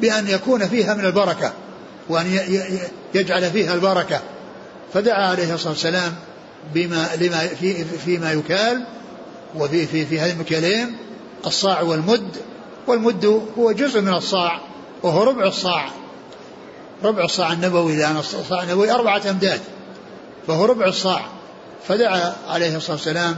[0.00, 1.52] بأن يكون فيها من البركة
[2.08, 2.38] وأن
[3.14, 4.20] يجعل فيها البركة.
[4.94, 6.14] فدعا عليه الصلاة والسلام
[6.74, 8.84] بما لما في فيما يكال
[9.56, 10.96] وفي في في هذه المكيالين
[11.46, 12.36] الصاع والمد
[12.86, 14.60] والمد هو جزء من الصاع
[15.02, 15.88] وهو ربع الصاع.
[17.04, 19.60] ربع الصاع النبوي لأن الصاع النبوي أربعة أمداد
[20.46, 21.26] فهو ربع الصاع.
[21.88, 23.36] فدعا عليه الصلاة والسلام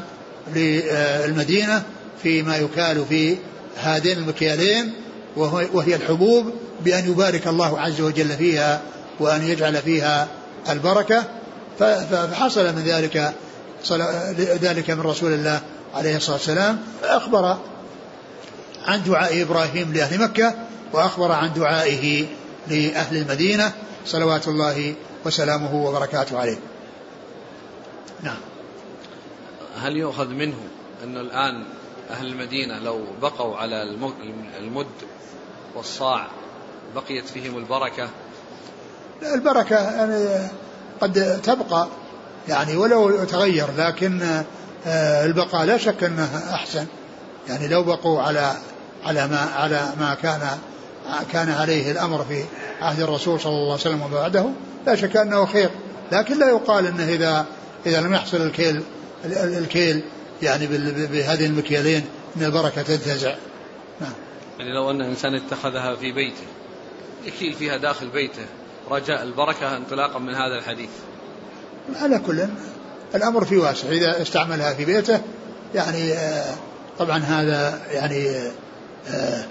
[0.54, 1.82] للمدينة
[2.22, 3.36] فيما يكال في
[3.76, 4.92] هذين المكيالين
[5.36, 6.52] وهي الحبوب
[6.84, 8.82] بأن يبارك الله عز وجل فيها
[9.20, 10.28] وأن يجعل فيها
[10.70, 11.24] البركة.
[11.78, 13.34] فحصل من ذلك
[14.38, 15.60] ذلك من رسول الله
[15.94, 16.78] عليه الصلاة والسلام.
[17.04, 17.58] أخبر
[18.86, 20.54] عن دعاء إبراهيم لأهل مكة
[20.92, 22.26] وأخبر عن دعائه
[22.68, 23.72] لأهل المدينة.
[24.06, 26.58] صلوات الله وسلامه وبركاته عليه.
[28.22, 28.38] نعم.
[29.76, 30.56] هل يؤخذ منه
[31.04, 31.64] أن الآن
[32.10, 33.82] أهل المدينة لو بقوا على
[34.58, 34.86] المد
[35.74, 36.26] والصاع
[36.94, 38.08] بقيت فيهم البركة؟
[39.22, 40.48] البركة يعني
[41.00, 41.88] قد تبقى
[42.48, 44.22] يعني ولو تغير لكن
[44.86, 46.86] آه، البقاء لا شك أنه أحسن.
[47.48, 48.52] يعني لو بقوا على
[49.04, 50.40] على ما على ما كان
[51.32, 52.44] كان عليه الأمر في
[52.82, 54.46] عهد الرسول صلى الله عليه وسلم وبعده
[54.86, 55.70] لا شك أنه خير.
[56.12, 57.46] لكن لا يقال إنه إذا
[57.86, 58.82] إذا لم يحصل الكيل
[59.24, 60.02] الكيل
[60.42, 60.66] يعني
[61.06, 62.04] بهذه المكيالين
[62.36, 63.34] إن البركة تنتزع.
[64.00, 64.12] نعم.
[64.58, 66.44] يعني لو أن إنسان اتخذها في بيته
[67.24, 68.46] يكيل فيها داخل بيته.
[68.90, 70.90] رجاء البركة انطلاقا من هذا الحديث.
[72.00, 72.46] على كل.
[73.14, 73.88] الأمر في واسع.
[73.88, 75.20] إذا استعملها في بيته
[75.74, 76.54] يعني آه،
[76.98, 78.28] طبعا هذا يعني
[79.08, 79.44] آه،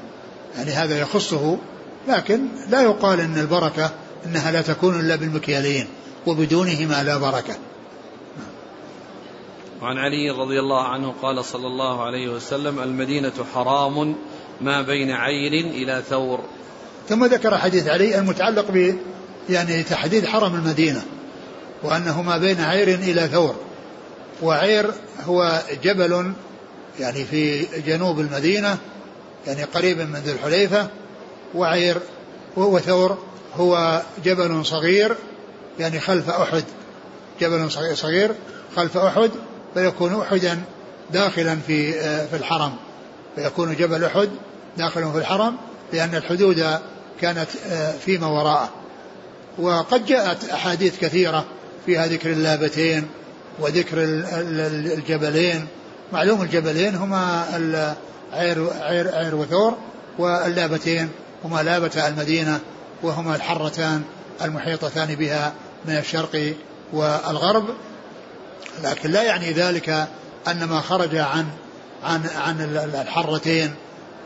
[0.58, 1.58] يعني هذا يخصه.
[2.08, 3.91] لكن لا يقال إن البركة
[4.25, 5.88] إنها لا تكون إلا بالمكيالين
[6.28, 7.56] وبدونهما لا بركة.
[9.82, 14.15] وعن علي رضي الله عنه قال صلى الله عليه وسلم المدينة حرام
[14.62, 16.39] ما بين عير إلى ثور.
[17.10, 18.71] ثم ذكر حديث علي المتعلق
[19.49, 21.01] يعني تحديد حرم المدينة
[21.83, 23.55] وأنه ما بين عير إلى ثور.
[24.41, 24.91] وعير
[25.25, 26.33] هو جبل
[26.99, 28.77] يعني في جنوب المدينة
[29.47, 30.88] يعني قريب من ذي الحليفة.
[31.55, 31.97] وعير
[32.57, 33.17] وثور
[33.55, 35.15] هو جبل صغير
[35.79, 36.63] يعني خلف أحد.
[37.41, 38.31] جبل صغير
[38.75, 39.31] خلف أحد
[39.73, 40.62] فيكون أحدا
[41.13, 41.93] داخلا في
[42.27, 42.75] في الحرم.
[43.35, 44.29] فيكون جبل أحد
[44.77, 45.57] داخلا في الحرم
[45.93, 46.79] لأن الحدود
[47.21, 47.49] كانت
[48.05, 48.69] فيما وراءه.
[49.59, 51.45] وقد جاءت أحاديث كثيرة
[51.85, 53.07] فيها ذكر اللابتين
[53.59, 55.67] وذكر الجبلين.
[56.13, 57.45] معلوم الجبلين هما
[58.33, 59.77] عير, عير, عير وثور
[60.17, 61.09] واللابتين.
[61.45, 62.59] هما لابة المدينة
[63.03, 64.01] وهما الحرتان
[64.41, 65.53] المحيطتان بها
[65.85, 66.53] من الشرق
[66.93, 67.65] والغرب.
[68.83, 70.07] لكن لا يعني ذلك
[70.47, 71.45] أن ما خرج عن
[72.03, 72.61] عن عن
[73.01, 73.73] الحرتين.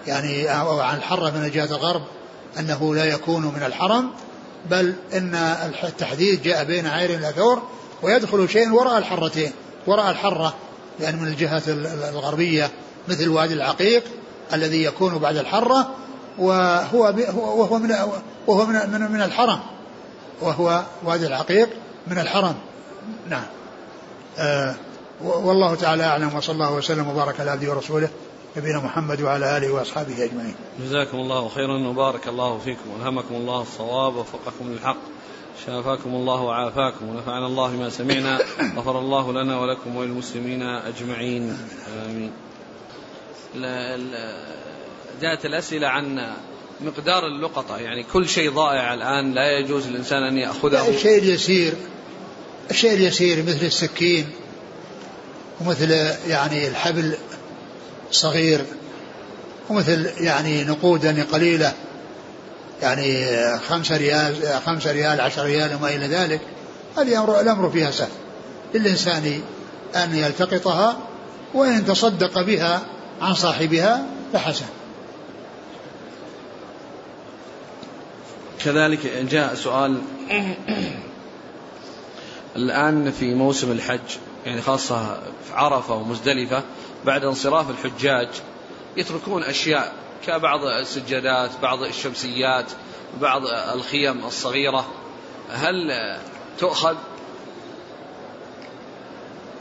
[0.07, 2.01] يعني أو عن الحرة من جهة الغرب
[2.59, 4.11] أنه لا يكون من الحرم.
[4.69, 5.35] بل إن
[5.83, 7.61] التحديد جاء بين عير الأثور
[8.01, 9.51] ويدخل شيء وراء الحرتين
[9.87, 10.53] وراء الحرة
[10.99, 11.61] يعني من الجهة
[12.09, 12.71] الغربية
[13.07, 14.03] مثل وادي العقيق
[14.53, 15.89] الذي يكون بعد الحرة
[16.37, 17.91] وهو وهو من
[18.47, 19.59] وهو من من, من الحرم.
[20.41, 21.69] وهو وادي العقيق
[22.07, 22.55] من الحرم.
[23.29, 23.43] نعم.
[24.37, 24.75] آه
[25.23, 28.09] والله تعالى أعلم وصلى الله وسلم وبارك على عبده ورسوله.
[28.57, 30.55] نبينا محمد وعلى آله وأصحابه أجمعين.
[30.81, 34.97] جزاكم الله خيرا وبارك الله فيكم والهمكم الله الصواب ووفقكم للحق.
[35.65, 38.39] شافاكم الله وعافاكم ونفعنا الله ما سمعنا
[38.75, 41.57] غفر الله لنا ولكم وللمسلمين أجمعين
[42.05, 42.31] آمين.
[45.21, 46.33] جاءت الأسئلة عن
[46.81, 51.73] مقدار اللقطة يعني كل شيء ضائع الآن لا يجوز للإنسان أن يأخذه الشيء اليسير
[52.71, 54.29] الشيء اليسير مثل السكين
[55.61, 55.91] ومثل
[56.27, 57.17] يعني الحبل
[58.13, 58.65] صغير
[59.69, 61.73] ومثل يعني نقود يعني قليلة
[62.81, 63.27] يعني
[63.59, 66.41] خمسة ريال خمسة ريال عشر ريال وما إلى ذلك
[66.97, 68.09] هذه الأمر فيها سهل.
[68.73, 69.41] للإنسان
[69.95, 70.97] أن يلتقطها
[71.53, 72.81] وإن تصدق بها
[73.21, 74.65] عن صاحبها فحسن.
[78.65, 80.01] كذلك جاء سؤال
[82.55, 83.99] الآن في موسم الحج
[84.45, 85.13] يعني خاصة
[85.47, 86.63] في عرفة ومزدلفة
[87.05, 88.27] بعد انصراف الحجاج
[88.97, 89.93] يتركون أشياء
[90.27, 92.65] كبعض السجادات بعض الشمسيات
[93.21, 93.41] بعض
[93.75, 94.85] الخيم الصغيرة.
[95.51, 95.75] هل
[96.59, 96.95] تؤخذ؟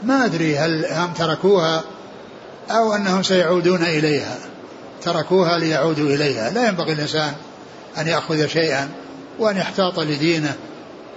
[0.03, 1.83] ما أدري هل هم تركوها
[2.71, 4.37] أو أنهم سيعودون إليها.
[5.01, 6.49] تركوها ليعودوا إليها.
[6.49, 7.33] لا ينبغي الإنسان
[7.97, 8.89] أن يأخذ شيئا
[9.39, 10.55] وأن يحتاط لدينه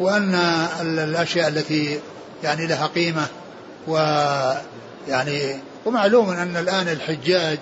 [0.01, 0.35] وأن
[0.81, 2.01] الأشياء التي
[2.43, 3.27] يعني لها قيمة
[3.87, 5.57] ويعني
[5.87, 7.59] ومعلوم أن الآن الحجاج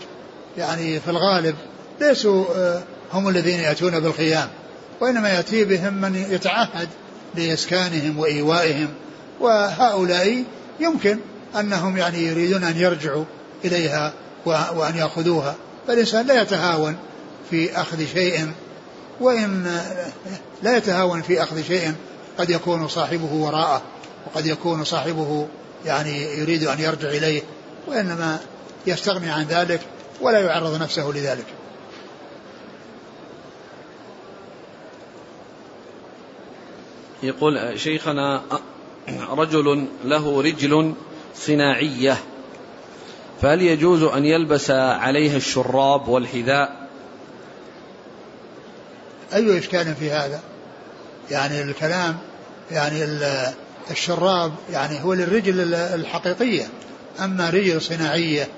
[0.59, 1.55] يعني في الغالب
[2.01, 2.83] ليسوا آه،
[3.13, 4.49] هم الذين يأتون بالخيام
[5.01, 6.89] وإنما يأتي بهم من يتعهد
[7.35, 8.89] لإسكانهم وإيوائهم
[9.41, 10.45] وهؤلاء
[10.81, 11.19] يمكن
[11.61, 13.25] أنهم يعني يريدون أن يرجعوا
[13.65, 14.13] إليها
[14.47, 15.55] وأن يأخذوها
[15.87, 16.97] فالإنسان لا يتهاون
[17.51, 18.51] في أخذ شيء
[19.21, 19.81] وإن
[20.63, 21.93] لا يتهاون في أخذ شيء
[22.39, 23.83] قد يكون صاحبه وراءه
[24.27, 25.49] وقد يكون صاحبه
[25.87, 27.43] يعني يريد أن يرجع إليه.
[27.87, 28.41] وإنما
[28.87, 29.81] يستغني عن ذلك
[30.21, 31.47] ولا يعرض نفسه لذلك.
[37.23, 38.43] يقول شيخنا
[39.31, 40.95] رجل له رجل
[41.35, 42.17] صناعية
[43.43, 46.89] فهل يجوز أن يلبس عليها الشراب والحذاء؟
[49.35, 50.41] أي إشكال في هذا؟
[51.31, 52.19] يعني الكلام
[52.71, 53.05] يعني
[53.91, 56.67] الشراب يعني هو للرجل الحقيقية.
[57.21, 58.49] أما رجل صناعية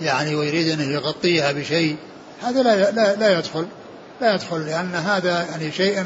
[0.00, 1.96] يعني ويريد أن يغطيها بشيء
[2.42, 3.66] هذا لا لا, لا يدخل
[4.20, 6.04] لا يدخل لأن هذا يعني شيء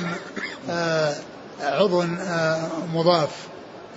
[0.70, 1.14] آه
[1.60, 3.30] عضو آه مضاف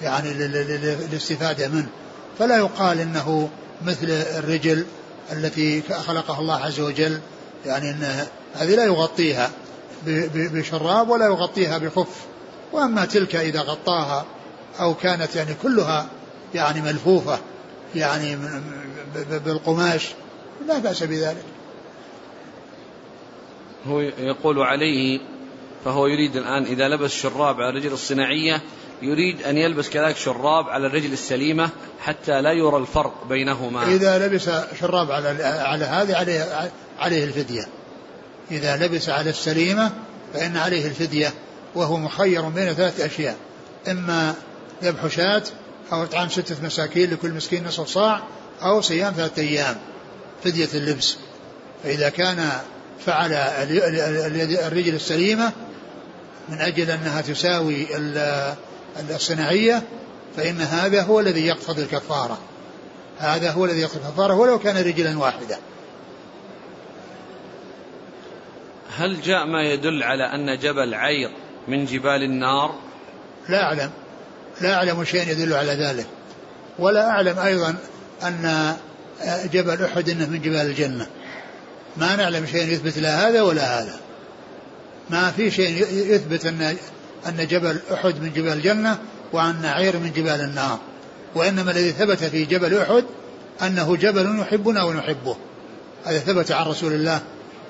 [0.02, 1.88] يعني للاستفادة منه.
[2.40, 3.50] فلا يقال إنه
[3.86, 4.86] مثل الرجل
[5.32, 7.20] التي خلقها الله عز وجل
[7.66, 9.50] يعني إن هذه لا يغطيها
[10.36, 12.26] بشراب ولا يغطيها بخف.
[12.72, 14.26] وأما تلك إذا غطاها
[14.80, 16.08] أو كانت يعني كلها
[16.56, 17.40] يعني ملفوفة
[17.96, 18.38] يعني
[19.46, 20.10] بالقماش
[20.68, 21.44] لا بأس بذلك.
[23.88, 25.20] هو يقول عليه
[25.86, 28.62] فهو يريد الآن إذا لبس شراب على الرجل الصناعية
[29.02, 33.84] يريد أن يلبس كذلك شراب على الرجل السليمة حتى لا يرى الفرق بينهما.
[33.84, 37.68] إذا لبس شراب على على هذه عليه عليه الفدية.
[38.52, 39.92] إذا لبس على السليمة
[40.34, 41.34] فإن عليه الفدية
[41.76, 43.36] وهو مخير بين ثلاثة أشياء.
[43.88, 44.36] إما
[44.84, 45.44] ذبح شاة
[45.92, 48.22] أو إطعام ستة مساكين لكل مسكين نصف صاع
[48.62, 49.76] أو صيام ثلاثة أيام
[50.44, 51.18] فدية اللبس.
[51.84, 52.52] فإذا كان
[53.06, 53.34] فعل
[54.68, 55.52] الرجل السليمة
[56.50, 57.88] من أجل أنها تساوي
[59.10, 59.84] الصناعية
[60.38, 62.38] فإن هذا هو الذي يقتضي الكفارة.
[63.18, 65.58] هذا هو الذي يقتضي الكفارة ولو كان رجلا واحدا
[68.98, 71.32] هل جاء ما يدل على أن جبل عير
[71.68, 72.76] من جبال النار؟
[73.50, 73.92] لا أعلم.
[74.62, 76.08] لا أعلم شيئا يدل على ذلك.
[76.80, 77.76] ولا أعلم أيضا
[78.24, 78.74] أن
[79.54, 81.08] جبل أحد إنه من جبال الجنة.
[81.98, 83.96] ما نعلم شيئا يثبت لا هذا ولا هذا.
[85.10, 86.76] ما في شيء يثبت أن
[87.28, 88.98] أن جبل أحد من جبال الجنة
[89.34, 90.80] وأن عير من جبال النار.
[91.36, 93.04] وإنما الذي ثبت في جبل أحد
[93.62, 95.38] أنه جبل يحبنا ونحبه.
[96.06, 97.22] هذا ثبت عن رسول الله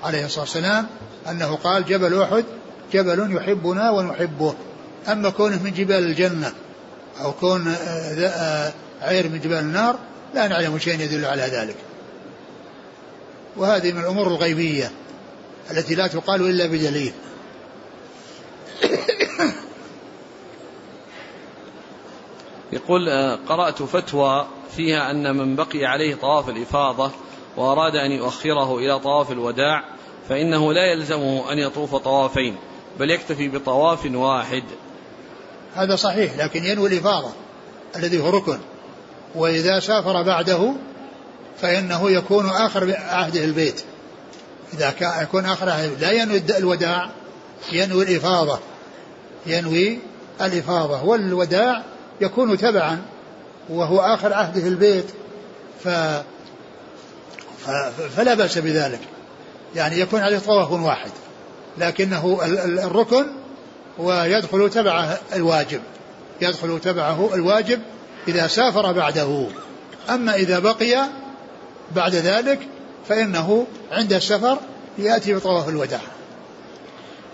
[0.02, 0.86] عليه الصلاة والسلام
[1.30, 2.44] أنه قال جبل أحد
[2.92, 4.54] جبل يحبنا ونحبه.
[5.08, 6.52] أما كونه من جبال الجنة
[7.20, 9.98] أو كون آه، آه، عير من جبال النار
[10.34, 11.76] لا نعلم شيئا يدل على ذلك.
[13.56, 14.90] وهذه من الأمور الغيبية
[15.70, 17.12] التي لا تقال إلا بدليل.
[22.72, 24.46] يقول آه، قرأت فتوى
[24.76, 27.10] فيها أن من بقي عليه طواف الإفاضة
[27.56, 29.84] وأراد أن يؤخره إلى طواف الوداع
[30.28, 32.56] فإنه لا يلزمه أن يطوف طوافين
[32.98, 34.62] بل يكتفي بطواف واحد.
[35.76, 37.30] هذا صحيح لكن ينوي الإفاضة
[37.96, 38.58] الذي هو ركن.
[39.34, 40.72] وإذا سافر بعده
[41.60, 43.82] فإنه يكون آخر عهده البيت.
[44.74, 47.10] إذا كان يكون آخر عهده لا ينوي الوداع
[47.72, 48.58] ينوي الإفاضة
[49.46, 49.98] ينوي
[50.40, 51.04] الإفاضة.
[51.04, 51.82] والوداع
[52.20, 53.02] يكون تبعا
[53.68, 55.06] وهو آخر عهده البيت.
[55.84, 55.88] ف
[58.16, 59.00] فلا بأس بذلك.
[59.76, 61.10] يعني يكون عليه طواف واحد
[61.78, 62.40] لكنه
[62.84, 63.26] الركن
[63.98, 65.80] ويدخل تبعه الواجب
[66.40, 67.80] يدخل تبعه الواجب
[68.28, 69.46] إذا سافر بعده.
[70.10, 71.08] أما إذا بقي
[71.96, 72.58] بعد ذلك
[73.08, 74.58] فإنه عند السفر
[74.98, 76.00] يأتي بطواف الوداع.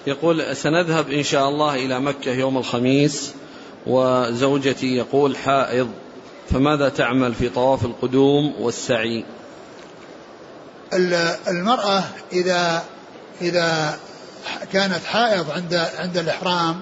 [0.07, 3.33] يقول سنذهب إن شاء الله إلى مكة يوم الخميس
[3.87, 5.91] وزوجتي يقول حائض
[6.51, 9.25] فماذا تعمل في طواف القدوم والسعي؟
[11.49, 12.03] المرأة
[12.33, 12.85] إذا
[13.43, 13.99] إذا
[14.73, 16.81] كانت حائض عند عند الإحرام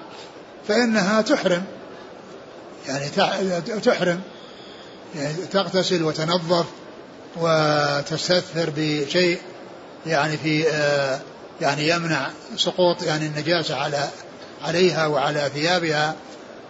[0.67, 1.63] فإنها تحرم.
[2.87, 3.09] يعني
[3.83, 4.21] تحرم.
[5.15, 6.65] يعني تغتسل وتنظف
[7.37, 9.39] وتستثر بشيء
[10.05, 11.19] يعني في آه،
[11.61, 14.09] يعني يمنع سقوط يعني النجاسة على
[14.65, 16.15] عليها وعلى ثيابها.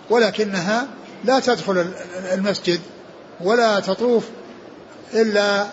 [0.10, 0.88] ولكنها
[1.26, 1.94] لا تدخل
[2.34, 2.82] المسجد
[3.42, 4.24] ولا تطوف
[5.14, 5.68] إلا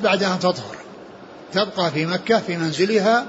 [0.00, 0.76] بعد أن تطهر.
[1.52, 3.26] تبقى في مكة في منزلها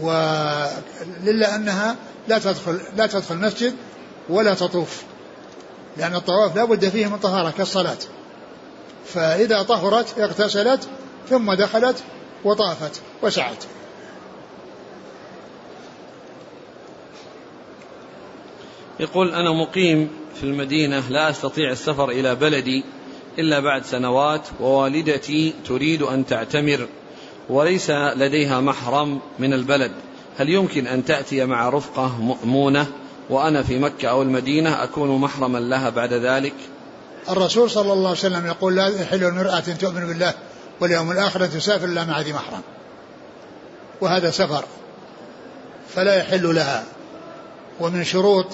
[0.00, 1.96] وللا أنها
[2.28, 3.74] لا تدخل لا تدخل المسجد
[4.28, 5.02] ولا تطوف.
[5.96, 7.98] لأن الطواف لا بد فيه من طهارة كالصلاة.
[9.06, 10.88] فإذا طهرت اغتسلت
[11.28, 12.02] ثم دخلت
[12.44, 13.64] وطافت وسعت.
[19.00, 22.84] يقول أنا مقيم في المدينة لا أستطيع السفر إلى بلدي
[23.38, 26.88] إلا بعد سنوات ووالدتي تريد أن تعتمر.
[27.50, 29.92] وليس لديها محرم من البلد.
[30.38, 32.86] هل يمكن أن تأتي مع رفقة مؤمونة
[33.30, 36.54] وأنا في مكة أو المدينة أكون محرما لها بعد ذلك؟
[37.30, 40.34] الرسول صلى الله عليه وسلم يقول لا يحل المرأة تؤمن بالله
[40.80, 42.62] واليوم الآخر أن تسافر إلا مع ذي محرم.
[44.00, 44.64] وهذا سفر
[45.94, 46.84] فلا يحل لها.
[47.80, 48.46] ومن شروط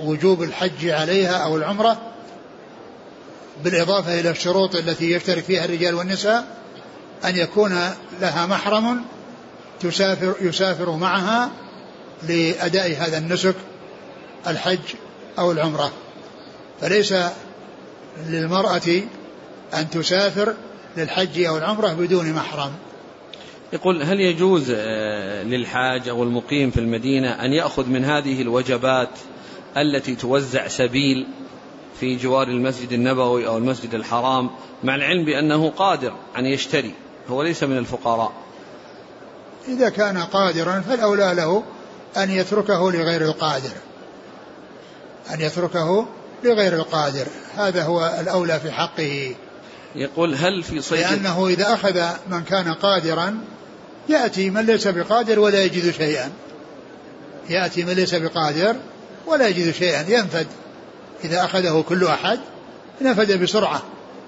[0.00, 1.98] وجوب الحج عليها أو العمرة
[3.64, 6.44] بالإضافة إلى الشروط التي يشترك فيها الرجال والنساء
[7.24, 7.70] أن يكون
[8.20, 9.04] لها محرم
[9.80, 11.50] تسافر يسافر معها
[12.28, 13.54] لأداء هذا النسك
[14.46, 14.78] الحج
[15.38, 15.92] أو العمرة.
[16.80, 17.14] فليس
[18.26, 19.02] للمرأة
[19.74, 20.54] أن تسافر
[20.96, 22.72] للحج أو العمرة بدون محرم.
[23.72, 29.08] يقول هل يجوز آه، للحاج أو المقيم في المدينة أن يأخذ من هذه الوجبات
[29.76, 31.26] التي توزع سبيل
[32.00, 34.50] في جوار المسجد النبوي أو المسجد الحرام
[34.84, 36.94] مع العلم بأنه قادر أن يشتري
[37.28, 38.32] هو ليس من الفقراء.
[39.68, 41.62] إذا كان قادرا فالأولى له
[42.16, 43.72] أن يتركه لغير القادر.
[45.34, 46.06] أن يتركه
[46.44, 47.26] لغير القادر.
[47.56, 49.34] هذا هو الأولى في حقه.
[49.94, 53.38] يقول هل في صيد؟ لأنه إذا أخذ من كان قادرا
[54.08, 56.32] يأتي من ليس بقادر ولا يجد شيئا.
[57.48, 58.76] يأتي من ليس بقادر
[59.26, 60.46] ولا يجد شيئا ينفد.
[61.24, 62.38] إذا أخذه كل أحد
[63.02, 63.82] نفد بسرعة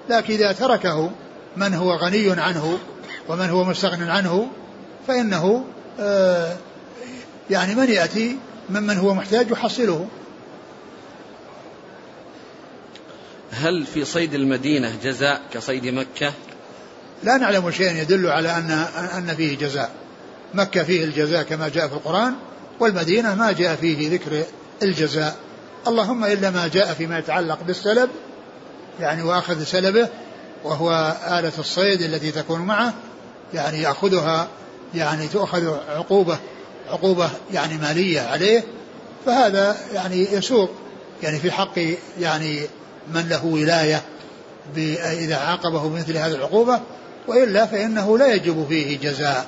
[0.09, 1.11] لكن إذا تركه
[1.57, 2.79] من هو غني عنه
[3.29, 4.47] ومن هو مستغن عنه
[5.07, 5.65] فإنه
[5.99, 6.57] آه
[7.49, 8.37] يعني من يأتي
[8.69, 10.07] ممن هو محتاج يحصله.
[13.51, 16.33] هل في صيد المدينة جزاء كصيد مكة؟
[17.23, 18.71] لا نعلم شيئا يدل على أن
[19.17, 19.91] أن فيه جزاء.
[20.53, 22.33] مكة فيه الجزاء كما جاء في القرآن
[22.79, 24.43] والمدينة ما جاء فيه ذكر
[24.83, 25.35] الجزاء.
[25.87, 28.09] اللهم إلا ما جاء فيما يتعلق بالسلب
[28.99, 30.07] يعني وأخذ سلبه
[30.63, 32.93] وهو آلة الصيد التي تكون معه
[33.53, 34.47] يعني يأخذها
[34.95, 36.37] يعني تؤخذ عقوبة
[36.89, 38.63] عقوبة يعني مالية عليه
[39.25, 40.71] فهذا يعني يسوق
[41.23, 41.79] يعني في حق
[42.19, 42.61] يعني
[43.13, 44.01] من له ولاية
[45.13, 46.79] إذا عاقبه بمثل هذه العقوبة
[47.27, 49.47] وإلا فإنه لا يجب فيه جزاء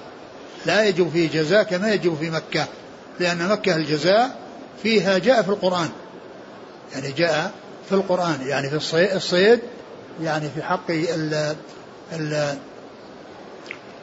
[0.66, 2.68] لا يجب فيه جزاء كما يجب في مكة
[3.20, 4.36] لأن مكة الجزاء
[4.84, 5.90] فيها جاء في القرآن.
[6.94, 7.52] يعني جاء
[7.90, 9.60] في القرآن يعني في الصيد
[10.22, 10.92] يعني في حق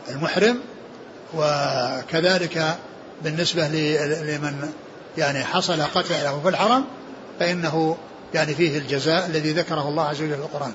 [0.08, 0.60] المحرم
[1.34, 2.78] وكذلك
[3.24, 4.72] بالنسبة لمن
[5.18, 6.84] يعني حصل قتله في الحرم
[7.40, 7.96] فإنه
[8.34, 10.72] يعني فيه الجزاء الذي ذكره الله عز وجل في القرآن.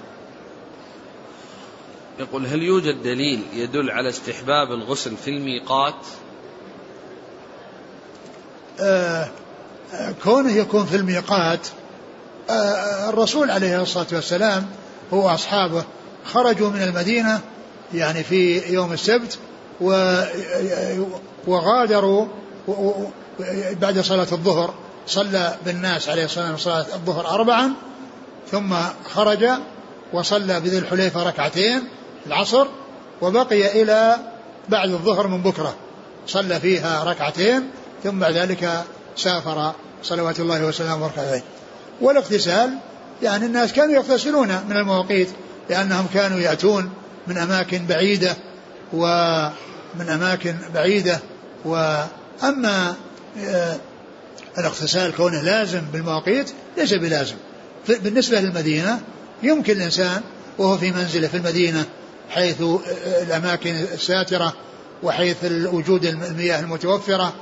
[2.19, 5.95] يقول هل يوجد دليل يدل على استحباب الغسل في الميقات؟
[8.79, 9.29] آه
[10.23, 11.67] كونه يكون في الميقات
[13.09, 14.65] الرسول عليه الصلاة والسلام
[15.13, 15.83] هو أصحابه
[16.25, 17.39] خرجوا من المدينة
[17.93, 19.37] يعني في يوم السبت
[21.47, 22.27] وغادروا
[23.81, 24.73] بعد صلاة الظهر
[25.07, 27.73] صلى بالناس عليه الصلاة والسلام صلاة الظهر أربعا
[28.51, 28.75] ثم
[29.13, 29.45] خرج
[30.13, 31.83] وصلى بذي الحليفة ركعتين
[32.27, 32.67] العصر
[33.21, 34.17] وبقي إلى
[34.69, 35.75] بعد الظهر من بكرة
[36.27, 37.69] صلى فيها ركعتين
[38.03, 38.83] ثم بعد ذلك
[39.15, 39.71] سافر
[40.03, 41.41] صلوات الله وسلامه ركعتين
[42.01, 42.69] والاغتسال
[43.23, 45.29] يعني الناس كانوا يغتسلون من المواقيت
[45.69, 46.89] لأنهم كانوا يأتون
[47.27, 48.35] من أماكن بعيدة
[48.93, 51.19] ومن أماكن بعيدة.
[51.65, 52.95] وأما
[53.39, 53.75] آه،
[54.57, 57.35] الاغتسال كونه لازم بالمواقيت ليس بلازم.
[57.87, 58.99] بالنسبة للمدينة
[59.43, 60.21] يمكن الإنسان
[60.57, 61.85] وهو في منزله في المدينة
[62.29, 62.79] حيث آه،
[63.23, 64.53] الأماكن الساترة
[65.03, 67.33] وحيث وجود المياه المتوفرة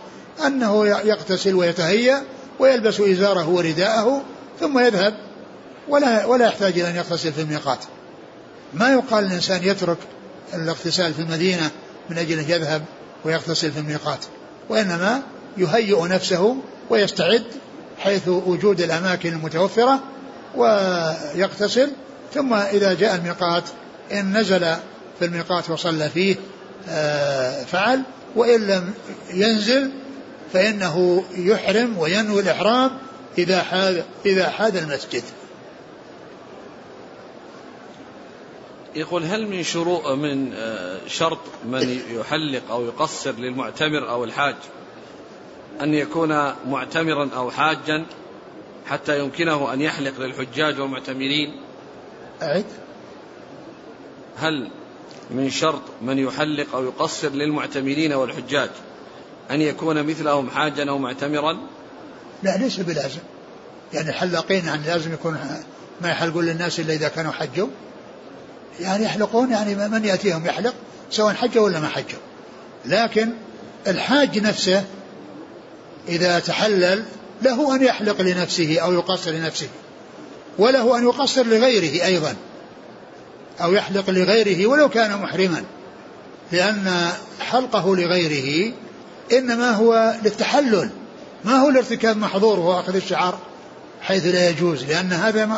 [0.45, 2.23] أنه يغتسل ويتهيأ
[2.59, 4.23] ويلبس إزاره ورداءه
[4.59, 5.13] ثم يذهب
[5.87, 7.79] ولا ولا يحتاج إلى أن يغتسل في الميقات.
[8.73, 9.97] ما يقال الإنسان يترك
[10.53, 11.69] الاغتسال في المدينة
[12.09, 12.81] من أجل أن يذهب
[13.25, 14.25] ويغتسل في الميقات
[14.69, 15.21] وإنما
[15.57, 16.57] يهيئ نفسه
[16.89, 17.43] ويستعد
[17.99, 19.99] حيث وجود الأماكن المتوفرة
[20.55, 21.89] ويغتسل.
[22.33, 23.63] ثم إذا جاء الميقات
[24.11, 24.75] إن نزل
[25.19, 26.35] في الميقات وصلى فيه
[26.89, 28.01] آه، فعل
[28.35, 28.93] وإن لم
[29.33, 29.91] ينزل
[30.53, 32.91] فإنه يحرم وينوي الإحرام
[33.37, 35.23] إذا حاد إذا حاد المسجد
[38.95, 44.55] يقول هل من شروط من آه، شرط من يحلق أو يقصر للمعتمر أو الحاج
[45.81, 48.05] أن يكون معتمرا أو حاجا
[48.85, 51.55] حتى يمكنه أن يحلق للحجاج والمعتمرين؟
[52.41, 52.65] أعد
[54.37, 54.69] هل
[55.31, 58.69] من شرط من يحلق أو يقصر للمعتمرين والحجاج
[59.51, 61.57] أن يكون مثلهم حاجا أو معتمرا؟
[62.43, 63.19] لا ليس بلازم.
[63.93, 65.39] يعني الحلاقين يعني لازم يكون
[66.01, 67.67] ما يحلقون للناس إلا إذا كانوا حجوا.
[68.79, 70.73] يعني يحلقون يعني من يأتيهم يحلق
[71.11, 72.19] سواء حجوا ولا ما حجوا.
[72.85, 73.29] لكن
[73.87, 74.83] الحاج نفسه
[76.07, 77.03] إذا تحلل
[77.41, 79.67] له أن يحلق لنفسه أو يقصر لنفسه
[80.57, 82.35] وله أن يقصر لغيره أيضا
[83.61, 85.63] أو يحلق لغيره ولو كان محرما.
[86.51, 87.09] لأن
[87.39, 88.73] حلقه لغيره
[89.31, 90.89] إنما هو للتحلل.
[91.45, 93.39] ما هو لارتكاب محظور وهو أخذ الشعر؟
[94.01, 95.57] حيث لا يجوز لأن هذا ما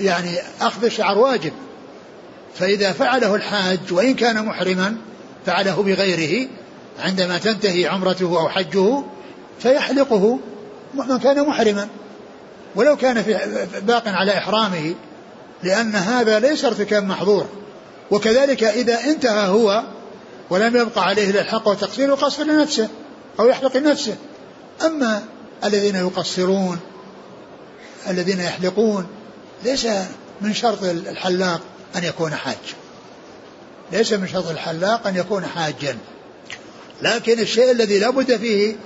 [0.00, 1.52] يعني أخذ الشعر واجب.
[2.54, 4.96] فإذا فعله الحاج وإن كان محرما
[5.46, 6.48] فعله بغيره
[6.98, 9.02] عندما تنتهي عمرته أو حجه
[9.58, 10.38] فيحلقه
[10.94, 11.88] من كان محرما.
[12.74, 13.38] ولو كان في
[13.82, 14.94] باق على إحرامه
[15.62, 17.46] لأن هذا ليس ارتكاب محظور.
[18.10, 19.82] وكذلك إذا انتهى هو
[20.50, 22.88] ولم يبقى عليه إلا الحق والتقصير يقصر لنفسه
[23.40, 24.16] أو يحلق لنفسه.
[24.82, 25.22] أما
[25.64, 26.78] الذين يقصرون
[28.08, 29.06] الذين يحلقون
[29.64, 29.86] ليس
[30.40, 31.60] من شرط الحلاق
[31.96, 32.56] أن يكون حاج.
[33.92, 35.98] ليس من شرط الحلاق أن يكون حاجا.
[37.02, 38.76] لكن الشيء الذي لا بد فيه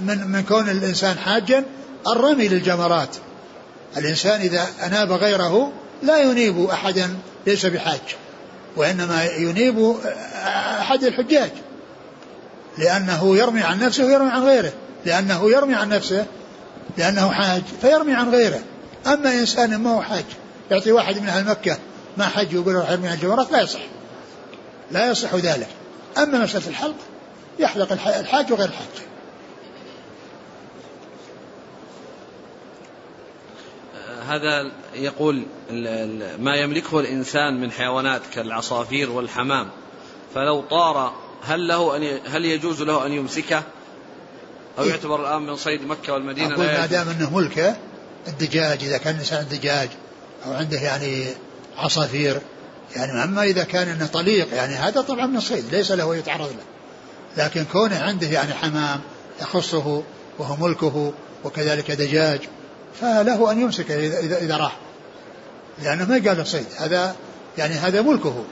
[0.00, 1.64] من من كون الإنسان حاجا
[2.06, 3.16] الرمي للجمرات.
[3.96, 7.16] الإنسان إذا أناب غيره لا ينيب أحدا
[7.46, 8.00] ليس بحاج.
[8.76, 9.96] وإنما ينيب
[10.80, 11.50] أحد الحجاج
[12.78, 14.72] لأنه يرمي عن نفسه ويرمي عن غيره.
[15.06, 16.26] لأنه يرمي عن نفسه
[16.98, 18.60] لأنه حاج فيرمي عن غيره.
[19.06, 20.24] أما إنسان ما هو حاج
[20.70, 21.78] يعطي واحد من أهل مكة
[22.16, 23.80] ما حج يقول روح ارمي الجمرات لا يصح.
[24.90, 25.68] لا يصح ذلك.
[26.18, 26.96] أما مسألة الحلق
[27.58, 28.86] يحلق الحاج وغير الحاج.
[34.28, 35.42] هذا يقول
[36.38, 39.68] ما يملكه الإنسان من حيوانات كالعصافير والحمام.
[40.34, 43.62] فلو طار هل له أن هل يجوز له أن يمسكه؟
[44.78, 47.76] أو يعتبر الآن من صيد مكة والمدينة أقول ما دام أنه ملكه
[48.28, 49.88] الدجاج إذا كان الإنسان دجاج
[50.46, 51.26] أو عنده يعني
[51.78, 52.40] عصافير
[52.96, 56.64] يعني أما إذا كان أنه طليق يعني هذا طبعا من الصيد ليس له يتعرض له.
[57.44, 59.00] لكن كونه عنده يعني حمام
[59.40, 60.02] يخصه
[60.38, 61.12] وهو ملكه
[61.44, 62.40] وكذلك دجاج
[63.00, 64.76] فله أن يمسك إذا, إذا, إذا راح.
[65.82, 67.16] لأنه ما قال الصيد هذا
[67.58, 68.44] يعني هذا ملكه.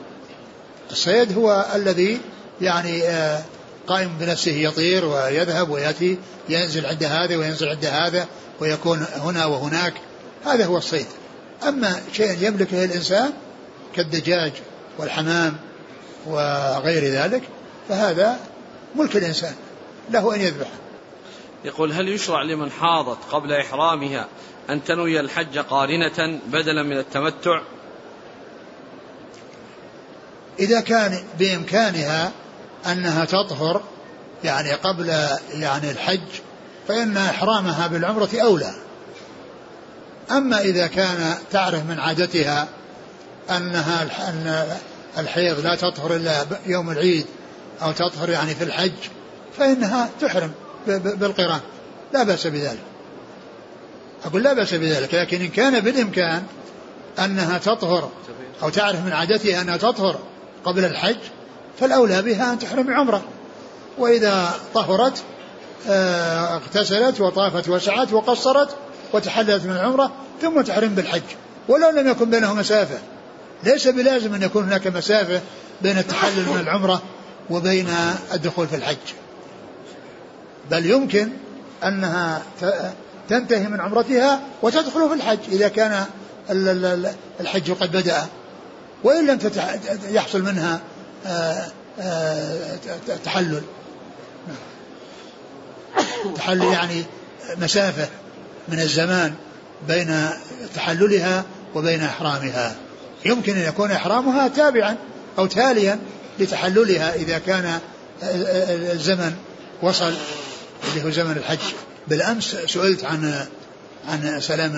[0.90, 2.20] الصيد هو الذي
[2.60, 3.42] يعني آه،
[3.91, 6.18] قائم بنفسه يطير ويذهب ويأتي
[6.49, 8.26] ينزل عند هذا وينزل عند هذا
[8.61, 9.95] ويكون هنا وهناك.
[10.45, 11.07] هذا هو الصيد.
[11.68, 13.32] أما شيء يملكه الإنسان
[13.97, 14.53] كالدجاج
[14.99, 15.57] والحمام
[16.26, 17.43] وغير ذلك
[17.88, 18.38] فهذا
[18.97, 19.55] ملك الإنسان
[20.11, 20.78] له أن يذبحه.
[21.64, 24.28] يقول هل يشرع لمن حاضت قبل إحرامها
[24.70, 27.61] أن تنوي الحج قارنة بدلا من التمتع؟
[30.59, 32.32] إذا كان بإمكانها
[32.87, 33.83] أنها تطهر
[34.45, 35.09] يعني قبل
[35.53, 36.20] يعني الحج
[36.89, 38.74] فإن إحرامها بالعمرة أولى.
[40.31, 42.68] أما إذا كان تعرف من عادتها
[43.51, 44.66] أنها أن
[45.18, 47.26] الحيض لا تطهر إلا يوم العيد
[47.83, 48.93] أو تطهر يعني في الحج
[49.59, 50.53] فإنها تحرم
[50.87, 51.61] بالقران.
[52.12, 52.83] لا بأس بذلك.
[54.24, 56.43] أقول لا بأس بذلك لكن إن كان بالإمكان
[57.18, 58.11] أنها تطهر
[58.62, 60.18] أو تعرف من عادتها أنها تطهر
[60.64, 61.18] قبل الحج
[61.78, 63.22] فالأولى بها أن تحرم بعمرة
[63.98, 65.22] وإذا طهرت
[65.88, 68.76] آه، اغتسلت وطافت وسعت وقصرت
[69.12, 70.12] وتحللت من العمرة
[70.42, 71.22] ثم تحرم بالحج.
[71.68, 72.98] ولو لم يكن بينه مسافة.
[73.64, 75.40] ليس بلازم أن يكون هناك مسافة
[75.82, 77.02] بين التحلل من العمرة
[77.50, 77.88] وبين
[78.34, 78.96] الدخول في الحج.
[80.70, 81.28] بل يمكن
[81.84, 82.42] أنها
[83.28, 86.04] تنتهي من عمرتها وتدخل في الحج إذا كان
[87.40, 88.26] الحج قد بدأ.
[89.04, 89.38] وإن لم
[90.10, 90.80] يحصل منها
[93.24, 93.62] تحلل.
[96.36, 97.04] تحلل يعني
[97.56, 98.08] مسافة
[98.68, 99.34] من الزمان
[99.88, 100.28] بين
[100.74, 101.44] تحللها
[101.74, 102.74] وبين إحرامها.
[103.24, 104.96] يمكن أن يكون إحرامها تابعا
[105.38, 105.98] أو تاليا
[106.38, 107.80] لتحللها إذا كان
[108.22, 109.34] الزمن
[109.82, 110.14] وصل
[110.88, 111.74] اللي هو زمن الحج.
[112.08, 113.46] بالأمس سئلت عن
[114.08, 114.72] عن سلام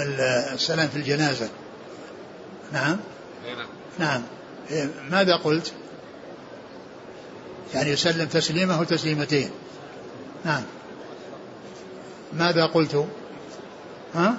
[0.54, 1.48] السلام في الجنازة.
[2.72, 2.96] نعم.
[3.98, 4.22] نعم.
[4.70, 5.72] إيه، ماذا قلت؟
[7.74, 9.50] يعني يسلم تسليمه تسليمتين.
[10.44, 10.62] نعم.
[12.32, 13.06] ماذا قلت؟
[14.14, 14.36] ها؟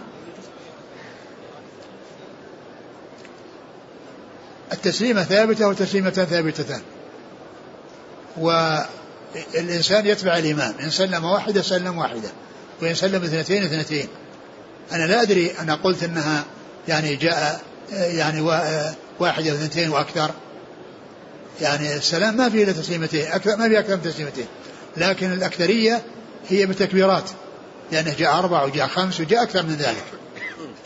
[4.73, 6.81] التسليمة ثابتة وتسليمتان ثابتتان.
[8.37, 12.29] والإنسان يتبع الإمام إن سلم واحدة سلم واحدة.
[12.81, 14.07] وإن سلم اثنتين اثنتين.
[14.91, 16.45] أنا لا أدري أنا قلت أنها
[16.87, 17.61] يعني جاء
[17.91, 18.41] يعني
[19.19, 20.31] واحدة واثنتين وأكثر.
[21.61, 24.45] يعني السلام ما فيه إلا تسليمتين ما فيه أكثر من تسليمتين
[24.97, 26.01] لكن الأكثرية
[26.49, 27.29] هي بالتكبيرات.
[27.91, 30.03] لأنه جاء أربع وجاء خمس وجاء أكثر من ذلك.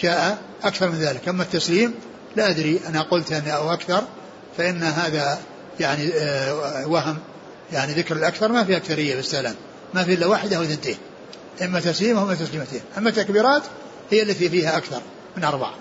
[0.01, 1.27] جاء أكثر من ذلك.
[1.27, 1.93] أما التسليم
[2.35, 4.03] لا أدري أنا قلت أن أو أكثر
[4.57, 5.39] فإن هذا
[5.79, 7.17] يعني آه، وهم.
[7.73, 9.55] يعني ذكر الأكثر ما في أكثرية بالسلام.
[9.93, 10.97] ما في إلا واحدة أو اثنتين.
[11.61, 12.81] إما تسليم أو تسليمتين.
[12.97, 13.63] أما التكبيرات
[14.11, 15.01] هي التي فيها أكثر
[15.37, 15.73] من أربعة.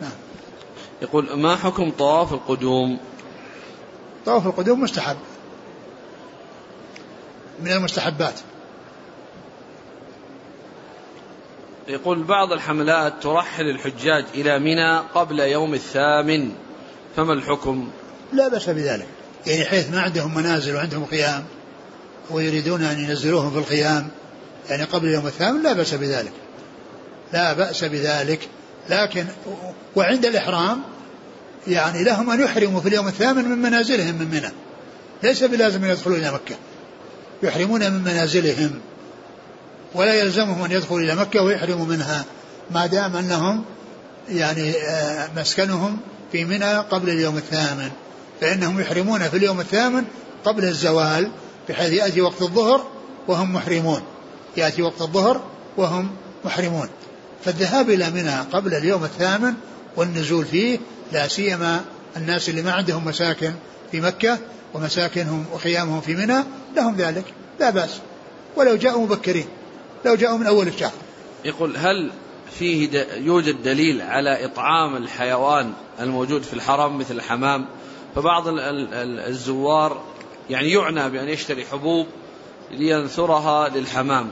[0.00, 0.10] نعم.
[1.02, 2.98] يقول ما حكم طواف القدوم؟
[4.26, 5.16] طواف القدوم مستحب.
[7.60, 8.34] من المستحبات.
[11.88, 16.50] يقول بعض الحملات ترحل الحجاج إلى منى قبل يوم الثامن.
[17.16, 17.90] فما الحكم؟
[18.32, 19.06] لا بأس بذلك.
[19.46, 21.44] يعني حيث ما عندهم منازل وعندهم خيام
[22.30, 24.08] ويريدون أن ينزلوهم في الخيام
[24.70, 26.32] يعني قبل يوم الثامن لا بأس بذلك.
[27.32, 28.48] لا بأس بذلك.
[28.90, 29.26] لكن
[29.96, 30.82] وعند الإحرام
[31.66, 34.52] يعني لهم أن يحرموا في اليوم الثامن من منازلهم من منى.
[35.22, 36.54] ليس بلازم أن يدخلوا إلى مكة.
[37.42, 38.80] يحرمون من منازلهم.
[39.94, 42.24] ولا يلزمهم أن يدخلوا إلى مكة ويحرموا منها.
[42.70, 43.64] ما دام أنهم
[44.28, 45.98] يعني آه، مسكنهم
[46.32, 47.90] في منى قبل اليوم الثامن.
[48.40, 50.04] فإنهم يحرمون في اليوم الثامن
[50.44, 51.30] قبل الزوال
[51.68, 52.88] بحيث يأتي وقت الظهر
[53.28, 54.02] وهم محرمون.
[54.56, 55.44] يأتي وقت الظهر
[55.76, 56.10] وهم
[56.44, 56.88] محرمون.
[57.44, 59.54] فالذهاب إلى منى قبل اليوم الثامن
[59.96, 60.78] والنزول فيه
[61.12, 61.84] لا سيما
[62.16, 63.52] الناس اللي ما عندهم مساكن
[63.92, 64.38] في مكة
[64.74, 66.44] ومساكنهم وخيامهم في منى
[66.76, 67.24] لهم ذلك
[67.60, 68.00] لا بأس.
[68.56, 69.46] ولو جاءوا مبكرين
[70.04, 70.92] لو جاءوا من أول الشهر.
[71.44, 72.10] يقول هل
[72.58, 77.66] فيه يوجد دليل على إطعام الحيوان الموجود في الحرم مثل الحمام؟
[78.14, 80.02] فبعض الزوار
[80.50, 82.06] يعني يعنى بأن يشتري حبوب
[82.70, 84.30] لينثرها للحمام.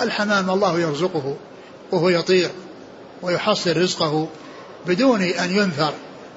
[0.00, 1.36] الحمام الله يرزقه
[1.92, 2.50] وهو يطير.
[3.24, 4.28] ويحصل رزقه
[4.86, 5.92] بدون أن ينثر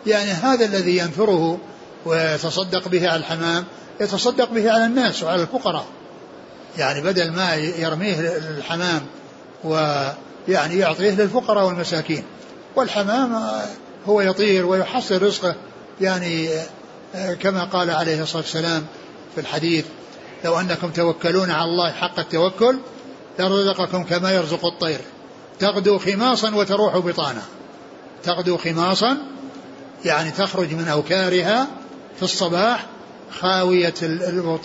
[0.07, 1.59] يعني هذا الذي ينثره
[2.05, 3.65] ويتصدق به على الحمام
[4.01, 5.85] يتصدق به على الناس وعلى الفقراء.
[6.77, 9.01] يعني بدل ما يرميه الحمام
[9.63, 12.23] ويعني يعطيه للفقراء والمساكين.
[12.75, 13.43] والحمام
[14.05, 15.55] هو يطير ويحصل رزقه.
[16.01, 16.49] يعني
[17.39, 18.85] كما قال عليه الصلاة والسلام
[19.35, 19.85] في الحديث
[20.45, 22.77] لو أنكم توكلون على الله حق التوكل
[23.39, 24.99] لرزقكم كما يرزق الطير.
[25.59, 27.41] تغدو خماصا وتروح بطانا.
[28.23, 29.17] تغدو خماصا
[30.05, 31.67] يعني تخرج من أوكارها
[32.17, 32.85] في الصباح
[33.39, 33.93] خاوية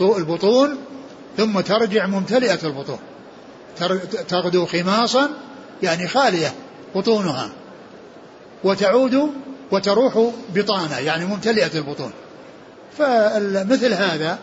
[0.00, 0.78] البطون
[1.36, 2.98] ثم ترجع ممتلئة البطون.
[4.28, 5.30] تغدو خماصا
[5.82, 6.54] يعني خالية
[6.94, 7.50] بطونها.
[8.64, 9.30] وتعود
[9.70, 12.12] وتروح بطانة يعني ممتلئة البطون.
[12.98, 14.38] فمثل هذا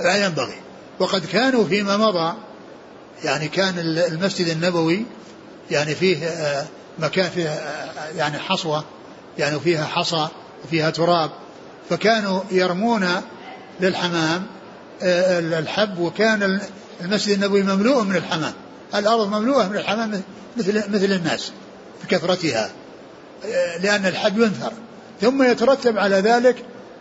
[0.00, 0.56] لا ينبغي.
[0.98, 2.34] وقد كانوا فيما مضى
[3.24, 5.06] يعني كان المسجد النبوي
[5.70, 6.66] يعني فيه آه،
[6.98, 8.84] مكان فيه آه، يعني حصوة
[9.38, 10.28] يعني فيها حصى
[10.64, 11.30] وفيها تراب.
[11.90, 13.08] فكانوا يرمون
[13.80, 14.46] للحمام
[15.02, 16.60] آه، الحب وكان
[17.00, 18.52] المسجد النبوي مملوء من الحمام.
[18.94, 20.22] الأرض مملوءة من الحمام
[20.56, 21.52] مثل مثل الناس
[22.04, 22.70] بكثرتها
[23.80, 24.72] لأن الحب ينثر.
[25.20, 26.56] ثم يترتب على ذلك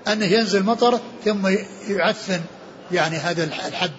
[0.08, 1.48] أنه ينزل مطر ثم
[1.90, 2.42] يعفن
[2.92, 3.92] يعني هذا الحب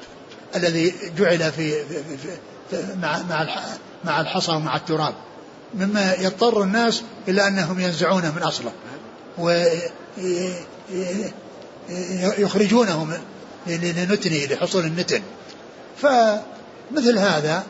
[0.57, 2.29] الذي جعل في, في, في,
[2.71, 3.43] في مع مع
[4.05, 5.15] مع الحصى ومع التراب
[5.75, 8.73] مما يضطر الناس إلى أنهم ينزعونه من أصله
[12.39, 13.21] ويخرجونه
[13.67, 15.23] لنتنه لحصول النتن.
[16.03, 17.63] فمثل هذا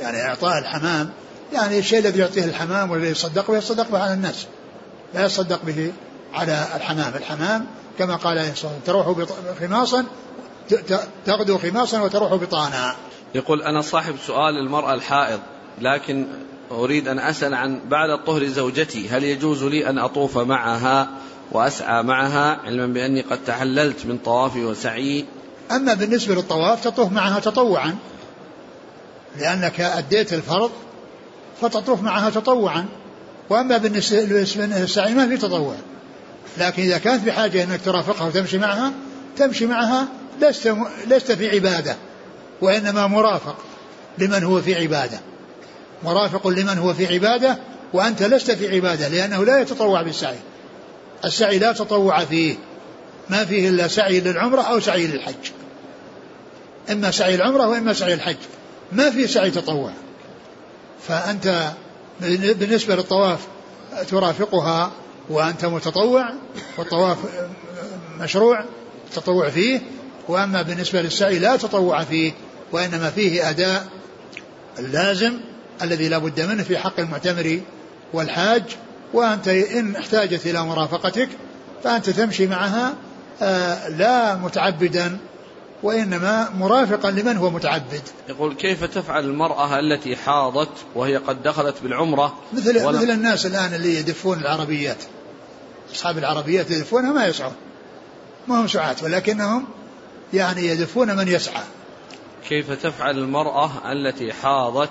[0.00, 1.10] يعني إعطاء الحمام
[1.52, 4.46] يعني الشيء الذي يعطيه الحمام والذي يصدق به يصدق به على الناس
[5.14, 5.92] لا يصدق به
[6.34, 7.14] على الحمام.
[7.14, 7.66] الحمام
[7.98, 9.28] كما قال عليه الصلاة والسلام تروح
[9.60, 10.04] خماصا
[11.26, 12.96] تغدو خماصا وتروح بطانا
[13.36, 15.40] يقول أنا صاحب سؤال المرأة الحائض
[15.80, 16.26] لكن
[16.70, 21.08] أريد أن أسأل عن بعد الطهر زوجتي هل يجوز لي أن أطوف معها
[21.52, 25.24] وأسعى معها؟ علما بأني قد تحللت من طوافي وسعي.
[25.70, 27.96] أما بالنسبة للطواف تطوف معها تطوعا
[29.38, 30.70] لأنك أديت الفرض
[31.60, 32.86] فتطوف معها تطوعا.
[33.50, 34.20] وأما بالنسبة
[34.66, 35.74] للسعي ما في تطوع.
[36.58, 38.92] لكن إذا كانت بحاجة أنك ترافقها وتمشي معها
[39.36, 40.08] تمشي معها
[40.40, 40.76] لست
[41.06, 41.96] لست في عبادة.
[42.60, 43.56] وإنما مرافق
[44.18, 45.20] لمن هو في عبادة.
[46.04, 47.58] مرافق لمن هو في عبادة
[47.92, 50.38] وأنت لست في عبادة لأنه لا يتطوع بالسعي.
[51.24, 52.56] السعي لا تطوع فيه.
[53.30, 55.50] ما فيه إلا سعي للعمرة أو سعي للحج.
[56.90, 58.36] إما سعي العمرة وإما سعي الحج.
[58.92, 59.90] ما في سعي تطوع.
[61.08, 61.72] فأنت
[62.20, 63.40] بالنسبة للطواف
[64.08, 64.90] ترافقها
[65.28, 66.32] وأنت متطوع
[66.78, 67.18] والطواف
[68.20, 68.64] مشروع
[69.08, 69.80] التطوع فيه.
[70.28, 72.32] وأما بالنسبة للسعي لا تطوع فيه.
[72.72, 73.86] وإنما فيه أداء
[74.78, 75.32] اللازم
[75.82, 77.60] الذي لا بد منه في حق المعتمر
[78.12, 78.62] والحاج
[79.12, 81.28] وأنت إن احتاجت إلى مرافقتك
[81.84, 82.94] فأنت تمشي معها
[83.42, 85.18] آه، لا متعبدا
[85.82, 88.02] وإنما مرافقا لمن هو متعبد.
[88.28, 93.98] يقول كيف تفعل المرأة التي حاضت وهي قد دخلت بالعمرة؟ مثل, مثل الناس الآن اللي
[93.98, 94.96] يدفون العربيات.
[95.94, 97.54] أصحاب العربيات يدفونها ما يسعون.
[98.48, 99.64] ما هم سعاة ولكنهم
[100.34, 101.62] يعني يدفون من يسعى.
[102.48, 104.90] كيف تفعل المرأة التي حاضت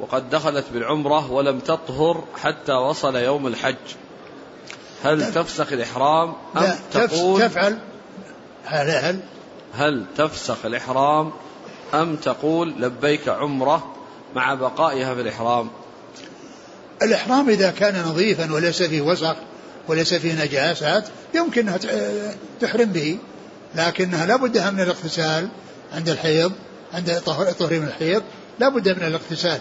[0.00, 3.74] وقد دخلت بالعمرة ولم تطهر حتى وصل يوم الحج؟
[5.04, 7.78] هل تفسخ الإحرام أم لا تقول تفعل.
[8.64, 9.20] هل, هل؟
[9.74, 11.32] هل تفسخ الإحرام
[11.94, 13.94] أم تقول لبيك عمرة
[14.34, 15.70] مع بقائها في الإحرام؟
[17.02, 19.36] الإحرام إذا كان نظيفا وليس فيه وسخ
[19.88, 21.72] وليس فيه نجاسات يمكن
[22.60, 23.18] تحرم به
[23.74, 25.48] لكنها لا بد من الاغتسال
[25.92, 26.52] عند الحيض.
[26.94, 28.22] عند طهر من الحيض
[28.58, 29.60] لا بد من الاغتسال.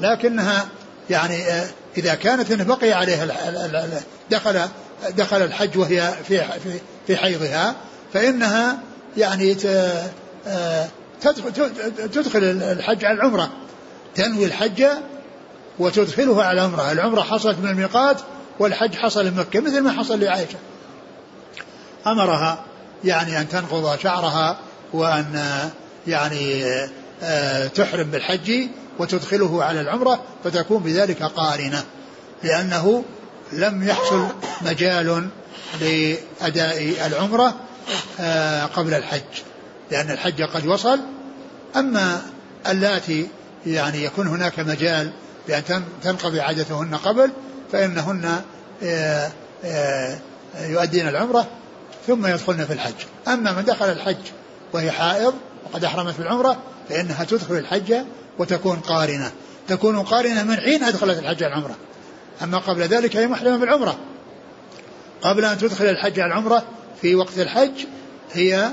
[0.00, 0.68] لكنها
[1.10, 1.66] يعني آه،
[1.96, 3.26] إذا كانت إن بقي عليها
[4.30, 4.60] دخل
[5.10, 6.44] دخل الحج وهي في
[7.06, 7.74] في حيضها
[8.12, 8.78] فإنها
[9.16, 9.56] يعني
[10.46, 10.88] آه،
[12.12, 13.50] تدخل الحج على العمرة
[14.14, 14.84] تنوي الحج
[15.78, 16.92] وتدخله على العمرة.
[16.92, 18.20] العمرة حصلت من الميقات
[18.58, 20.58] والحج حصل من مكة مثل ما حصل لعائشة.
[22.06, 22.64] أمرها
[23.04, 24.58] يعني أن تنقض شعرها
[24.92, 25.44] وأن
[26.06, 26.64] يعني
[27.22, 31.84] آه، تحرم بالحج وتدخله على العمرة فتكون بذلك قارنة
[32.44, 33.04] لأنه
[33.52, 34.26] لم يحصل
[34.62, 35.28] مجال
[35.80, 37.54] لأداء العمرة
[38.20, 39.42] آه، قبل الحج
[39.90, 41.00] لأن الحج قد وصل.
[41.76, 42.22] أما
[42.68, 43.28] اللاتي
[43.66, 45.12] يعني يكون هناك مجال
[45.48, 47.30] بأن تنقضي عادتهن قبل
[47.72, 48.42] فإنهن
[48.82, 49.30] آه،
[49.64, 50.18] آه،
[50.60, 51.46] يؤدين العمرة
[52.06, 52.94] ثم يدخلن في الحج.
[53.28, 54.16] أما من دخل الحج
[54.72, 55.34] وهي حائض
[55.64, 56.56] وقد أحرمت بالعمرة
[56.88, 57.94] فإنها تدخل الحج
[58.38, 59.32] وتكون قارنة.
[59.68, 61.76] تكون قارنة من حين أدخلت الحج العمرة.
[62.42, 63.98] أما قبل ذلك هي محرمة بالعمرة.
[65.22, 66.62] قبل أن تدخل الحج العمرة
[67.02, 67.86] في وقت الحج
[68.32, 68.70] هي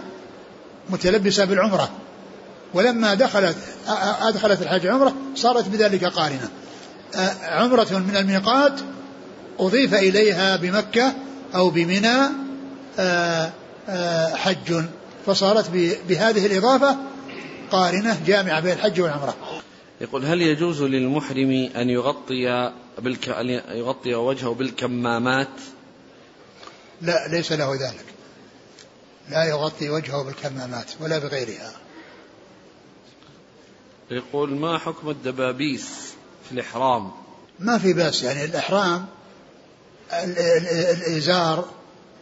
[0.90, 1.90] متلبسة بالعمرة.
[2.74, 3.58] ولما دخلت
[4.22, 6.50] أدخلت الحج عمرة صارت بذلك قارنة.
[7.44, 8.74] عمرة من الميقات
[9.60, 11.14] أضيف إليها بمكة
[11.56, 12.18] أو بمنى
[14.36, 14.84] حج.
[15.28, 15.70] فصارت
[16.08, 16.98] بهذه الإضافة
[17.72, 19.36] قارنة جامعة بين الحج والعمرة.
[20.02, 23.30] يقول هل يجوز للمحرم أن يغطي بالك...
[23.30, 25.48] أن يغطي وجهه بالكمامات؟
[27.02, 28.06] لا ليس له ذلك.
[29.30, 31.72] لا يغطي وجهه بالكمامات ولا بغيرها.
[34.12, 35.86] يقول ما حكم الدبابيس
[36.46, 37.12] في الإحرام؟
[37.60, 39.06] ما في بأس يعني الإحرام
[40.14, 41.66] الإزار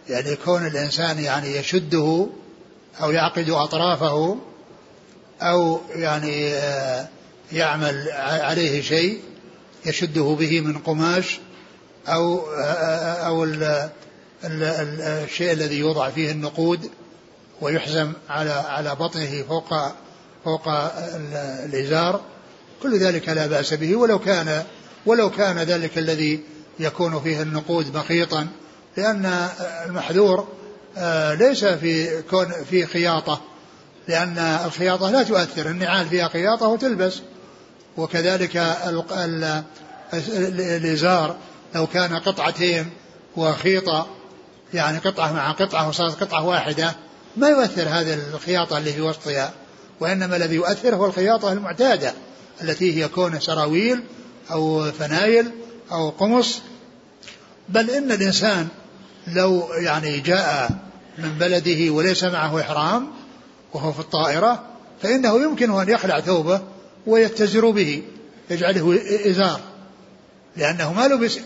[0.10, 2.28] يعني يكون الإنسان يعني يشده
[3.02, 4.38] أو يعقد أطرافه
[5.42, 7.08] أو يعني آه،
[7.52, 9.20] يعمل عليه شيء
[9.86, 11.40] يشده به من قماش
[12.08, 12.40] أو
[13.26, 13.64] أو ال
[14.44, 14.64] ال
[15.24, 16.90] الشيء الذي يوضع فيه النقود
[17.62, 19.74] ويحزم على على بطنه فوق
[20.46, 20.68] فوق
[21.66, 22.22] الإزار.
[22.84, 23.96] كل ذلك لا بأس به.
[23.96, 24.64] ولو كان
[25.06, 26.40] ولو كان ذلك الذي
[26.80, 28.48] يكون فيه النقود مخيطا
[28.98, 29.50] لأن
[29.86, 30.46] المحذور آه،
[31.40, 33.42] ليس في كون في خياطة
[34.08, 37.22] لأن الخياطة لا تؤثر النعال فيها خياطة وتلبس.
[37.98, 38.56] وكذلك
[40.14, 41.36] الإزار
[41.76, 42.90] لو كان قطعتين
[43.36, 44.08] وخيطة
[44.74, 46.96] يعني قطعة مع قطعة وصارت قطعة واحدة
[47.38, 49.54] ما يؤثر هذه الخياطة اللي في وسطها.
[50.00, 52.14] وإنما الذي يؤثر هو الخياطة المعتادة
[52.62, 54.04] التي هي كون سراويل
[54.52, 55.52] أو فنايل
[55.92, 56.62] أو قمص.
[57.70, 58.68] بل إن الإنسان
[59.28, 60.72] لو يعني جاء
[61.18, 63.08] من بلده وليس معه إحرام
[63.74, 64.64] وهو في الطائرة
[65.02, 66.62] فإنه يمكنه أن يخلع ثوبه
[67.08, 68.04] ويتزر به
[68.50, 69.00] يجعله
[69.30, 69.62] إزار
[70.58, 71.40] لأنه ما لبس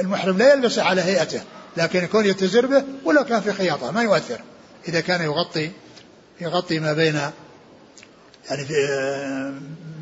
[0.00, 1.40] المحرم لا يلبس على هيئته
[1.76, 4.40] لكن يكون يتزر به ولو كان في خياطة ما يؤثر.
[4.88, 5.70] إذا كان يغطي
[6.40, 7.14] يغطي ما بين
[8.50, 8.74] يعني في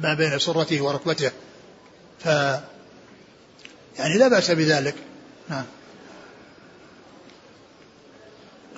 [0.03, 1.30] ما بين سرته وركبته
[2.18, 2.26] ف
[3.99, 4.95] يعني لا بأس بذلك.
[5.49, 5.64] نعم.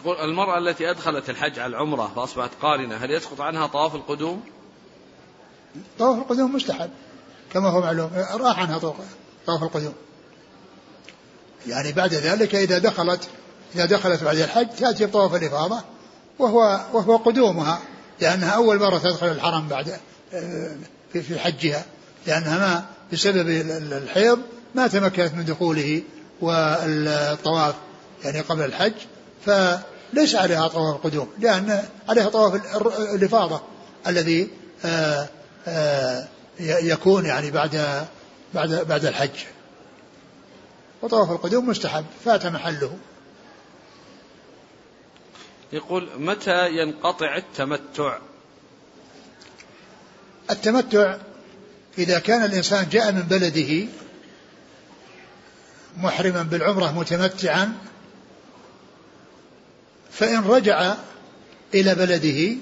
[0.06, 4.42] يقول المرأة التي أدخلت الحج على العمرة فأصبحت قارنة هل يسقط عنها طواف القدوم؟
[5.98, 6.90] طواف القدوم مستحب
[7.52, 8.78] كما هو معلوم راح عنها
[9.46, 9.94] طواف القدوم
[11.66, 13.28] يعني بعد ذلك إذا دخلت
[13.74, 15.80] إذا دخلت بعد الحج تأتي بطواف الإفاضة
[16.38, 17.80] وهو وهو قدومها
[18.20, 20.00] لأنها أول مرة تدخل الحرم بعد
[20.34, 20.76] آه،
[21.12, 21.84] في في حجها
[22.26, 23.48] لأنها ما بسبب
[23.92, 24.38] الحيض
[24.74, 26.02] ما تمكنت من دخوله
[26.40, 27.74] والطواف
[28.24, 28.94] يعني قبل الحج
[30.12, 32.76] فليس عليها طواف القدوم لأن عليها طواف
[33.14, 33.60] الإفاضة
[34.06, 34.50] الذي
[34.84, 35.28] آه،
[35.66, 36.28] آه،
[36.60, 38.06] يكون يعني بعد
[38.54, 39.44] بعد بعد الحج.
[41.02, 42.98] وطواف القدوم مستحب فات محله.
[45.72, 48.18] يقول متى ينقطع التمتع؟
[50.50, 51.16] التمتع
[51.98, 53.86] إذا كان الإنسان جاء من بلده
[55.96, 57.72] محرما بالعمرة متمتعا
[60.18, 60.94] فإن رجع
[61.74, 62.56] إلى بلده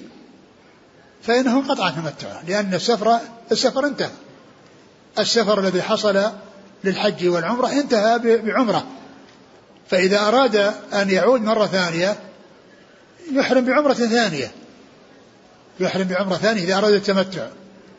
[1.23, 3.19] فإنه انقطع تمتعه لأن السفر
[3.51, 4.11] السفر انتهى.
[5.19, 6.31] السفر الذي حصل
[6.83, 8.87] للحج والعمرة انتهى بعمرة.
[9.89, 10.55] فإذا أراد
[10.93, 12.15] أن يعود مرة ثانية
[13.31, 14.51] يحرم بعمرة ثانية.
[15.79, 17.47] يحرم بعمرة ثانية إذا أراد التمتع.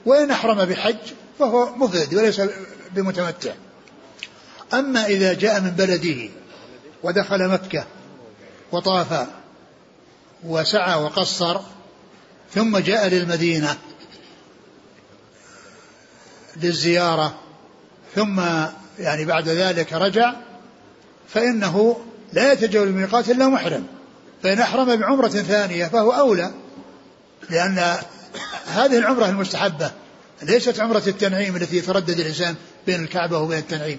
[0.06, 0.96] وإن أحرم بحج
[1.38, 2.40] فهو مفرد وليس
[2.94, 3.52] بمتمتع.
[4.74, 6.28] أما إذا جاء من بلده
[7.02, 7.84] ودخل مكة
[8.72, 9.26] وطاف
[10.46, 11.60] وسعى وقصر
[12.54, 13.76] ثم جاء للمدينة
[16.56, 17.34] للزيارة
[18.14, 18.40] ثم
[18.98, 20.34] يعني بعد ذلك رجع
[21.28, 21.96] فإنه
[22.32, 23.86] لا يتجاوز الميقات إلا محرم
[24.42, 26.50] فإن أحرم بعمرة ثانية فهو أولى
[27.50, 27.96] لأن
[28.66, 29.90] هذه العمرة المستحبة
[30.42, 32.54] ليست عمرة التنعيم التي يتردد الإنسان
[32.86, 33.98] بين الكعبة وبين التنعيم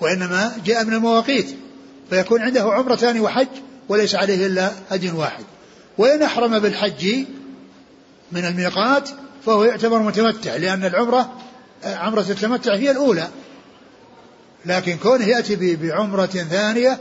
[0.00, 1.56] وإنما جاء من المواقيت
[2.10, 3.48] فيكون عنده عمرتان وحج
[3.88, 5.44] وليس عليه إلا هدي واحد.
[6.00, 7.26] وإن أحرم بالحج
[8.32, 9.08] من الميقات
[9.46, 11.32] فهو يعتبر متمتع لأن العمرة
[11.84, 13.28] عمرة التمتع هي الأولى.
[14.66, 17.00] لكن كونه يأتي بعمرة ثانية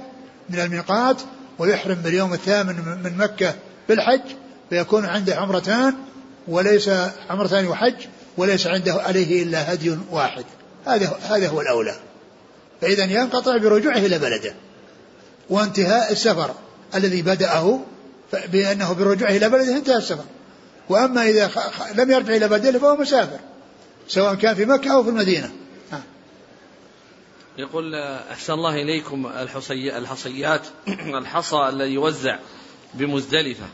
[0.49, 1.21] من الميقات
[1.59, 3.55] ويحرم باليوم الثامن من مكة
[3.89, 4.21] بالحج
[4.69, 5.93] فيكون عنده عمرتان
[6.47, 6.89] وليس
[7.29, 8.05] عمرتان وحج
[8.37, 10.45] وليس عنده عليه إلا هدي واحد.
[10.85, 11.95] هذا هذا هو الأولى.
[12.81, 14.53] فإذا ينقطع برجوعه إلى بلده.
[15.49, 16.53] وانتهاء السفر
[16.95, 17.79] الذي بدأه
[18.33, 20.25] بأنه برجوعه إلى بلده انتهى السفر.
[20.89, 21.51] وأما إذا
[21.95, 23.39] لم يرجع إلى بلده فهو مسافر
[24.07, 25.51] سواء كان في مكة أو في المدينة.
[27.57, 27.95] يقول
[28.31, 30.61] أحسن الله إليكم الحصي الحصيات
[31.21, 32.39] الحصى الذي يوزع
[32.93, 33.65] بمزدلفة.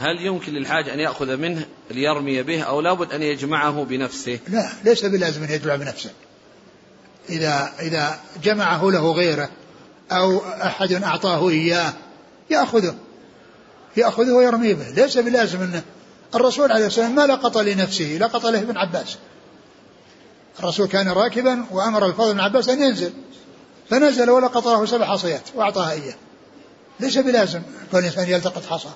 [0.00, 5.04] هل يمكن للحاج أن يأخذ منه ليرمي به أو لابد أن يجمعه بنفسه؟ لا ليس
[5.04, 6.10] بلازم أن يجمع بنفسه.
[7.28, 9.48] إذا إذا جمعه له غيره
[10.12, 11.92] أو أحد أعطاه إياه
[12.50, 12.94] يأخذه.
[13.96, 14.90] يأخذه ويرميه به.
[14.90, 15.82] ليس بلازم أنه
[16.34, 19.16] الرسول عليه والسلام ما لقط لنفسه لقط له ابن عباس.
[20.58, 23.12] الرسول كان راكبا وأمر الفضل بن عباس أن ينزل.
[23.90, 26.14] فنزل ولقط له سبع حصيات وأعطاها إياه.
[27.00, 28.88] ليس بلازم كل إنسان يلتقط حصى.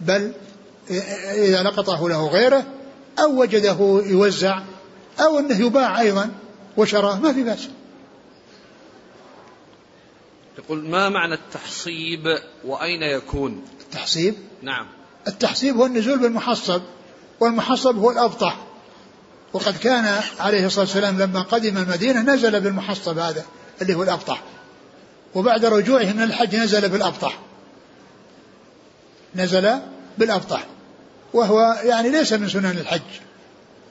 [0.00, 0.32] بل
[1.34, 2.66] إذا لقطه له غيره
[3.18, 4.62] أو وجده يوزع
[5.20, 6.30] أو أنه يباع أيضا
[6.76, 7.68] وشراه ما في بأس.
[10.58, 14.34] يقول ما معنى التحصيب وأين يكون؟ التحصيب.
[14.62, 14.86] نعم.
[15.28, 16.82] التحصيب هو النزول بالمحصب
[17.40, 18.56] والمحصب هو الأبطح.
[19.52, 23.44] وقد كان عليه الصلاة والسلام لما قدم المدينة نزل بالمحصب هذا
[23.82, 24.42] اللي هو الأبطح.
[25.34, 27.38] وبعد رجوعه من الحج نزل بالأبطح.
[29.34, 29.78] نزل
[30.18, 30.66] بالأبطح.
[31.32, 33.00] وهو يعني ليس من سنن الحج.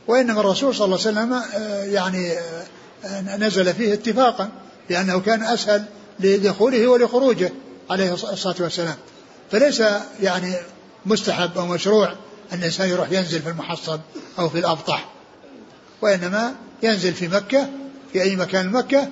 [0.08, 2.34] وإنما الرسول صلى الله عليه وسلم آه، يعني
[3.06, 4.50] آه، نزل فيه اتفاقا
[4.90, 5.86] لأنه كان أسهل
[6.20, 7.52] لدخوله ولخروجه
[7.90, 8.96] عليه الصلاة والسلام.
[9.52, 9.84] فليس
[10.22, 10.56] يعني
[11.06, 12.12] مستحب أو مشروع
[12.54, 14.00] أن الإنسان يروح ينزل في المحصب
[14.40, 15.10] أو في الأبطح
[16.02, 17.70] وإنما ينزل في مكة
[18.14, 19.10] في أي مكان مكة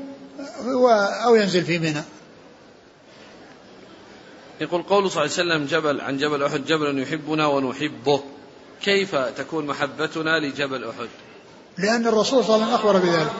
[1.25, 2.03] أو ينزل في منى.
[4.61, 8.23] يقول قول صلى الله عليه وسلم جبل عن جبل أحد جبل يحبنا ونحبه.
[8.83, 11.07] كيف تكون محبتنا لجبل أحد؟
[11.77, 13.31] لأن الرسول صلى الله عليه وسلم أخبر بذلك.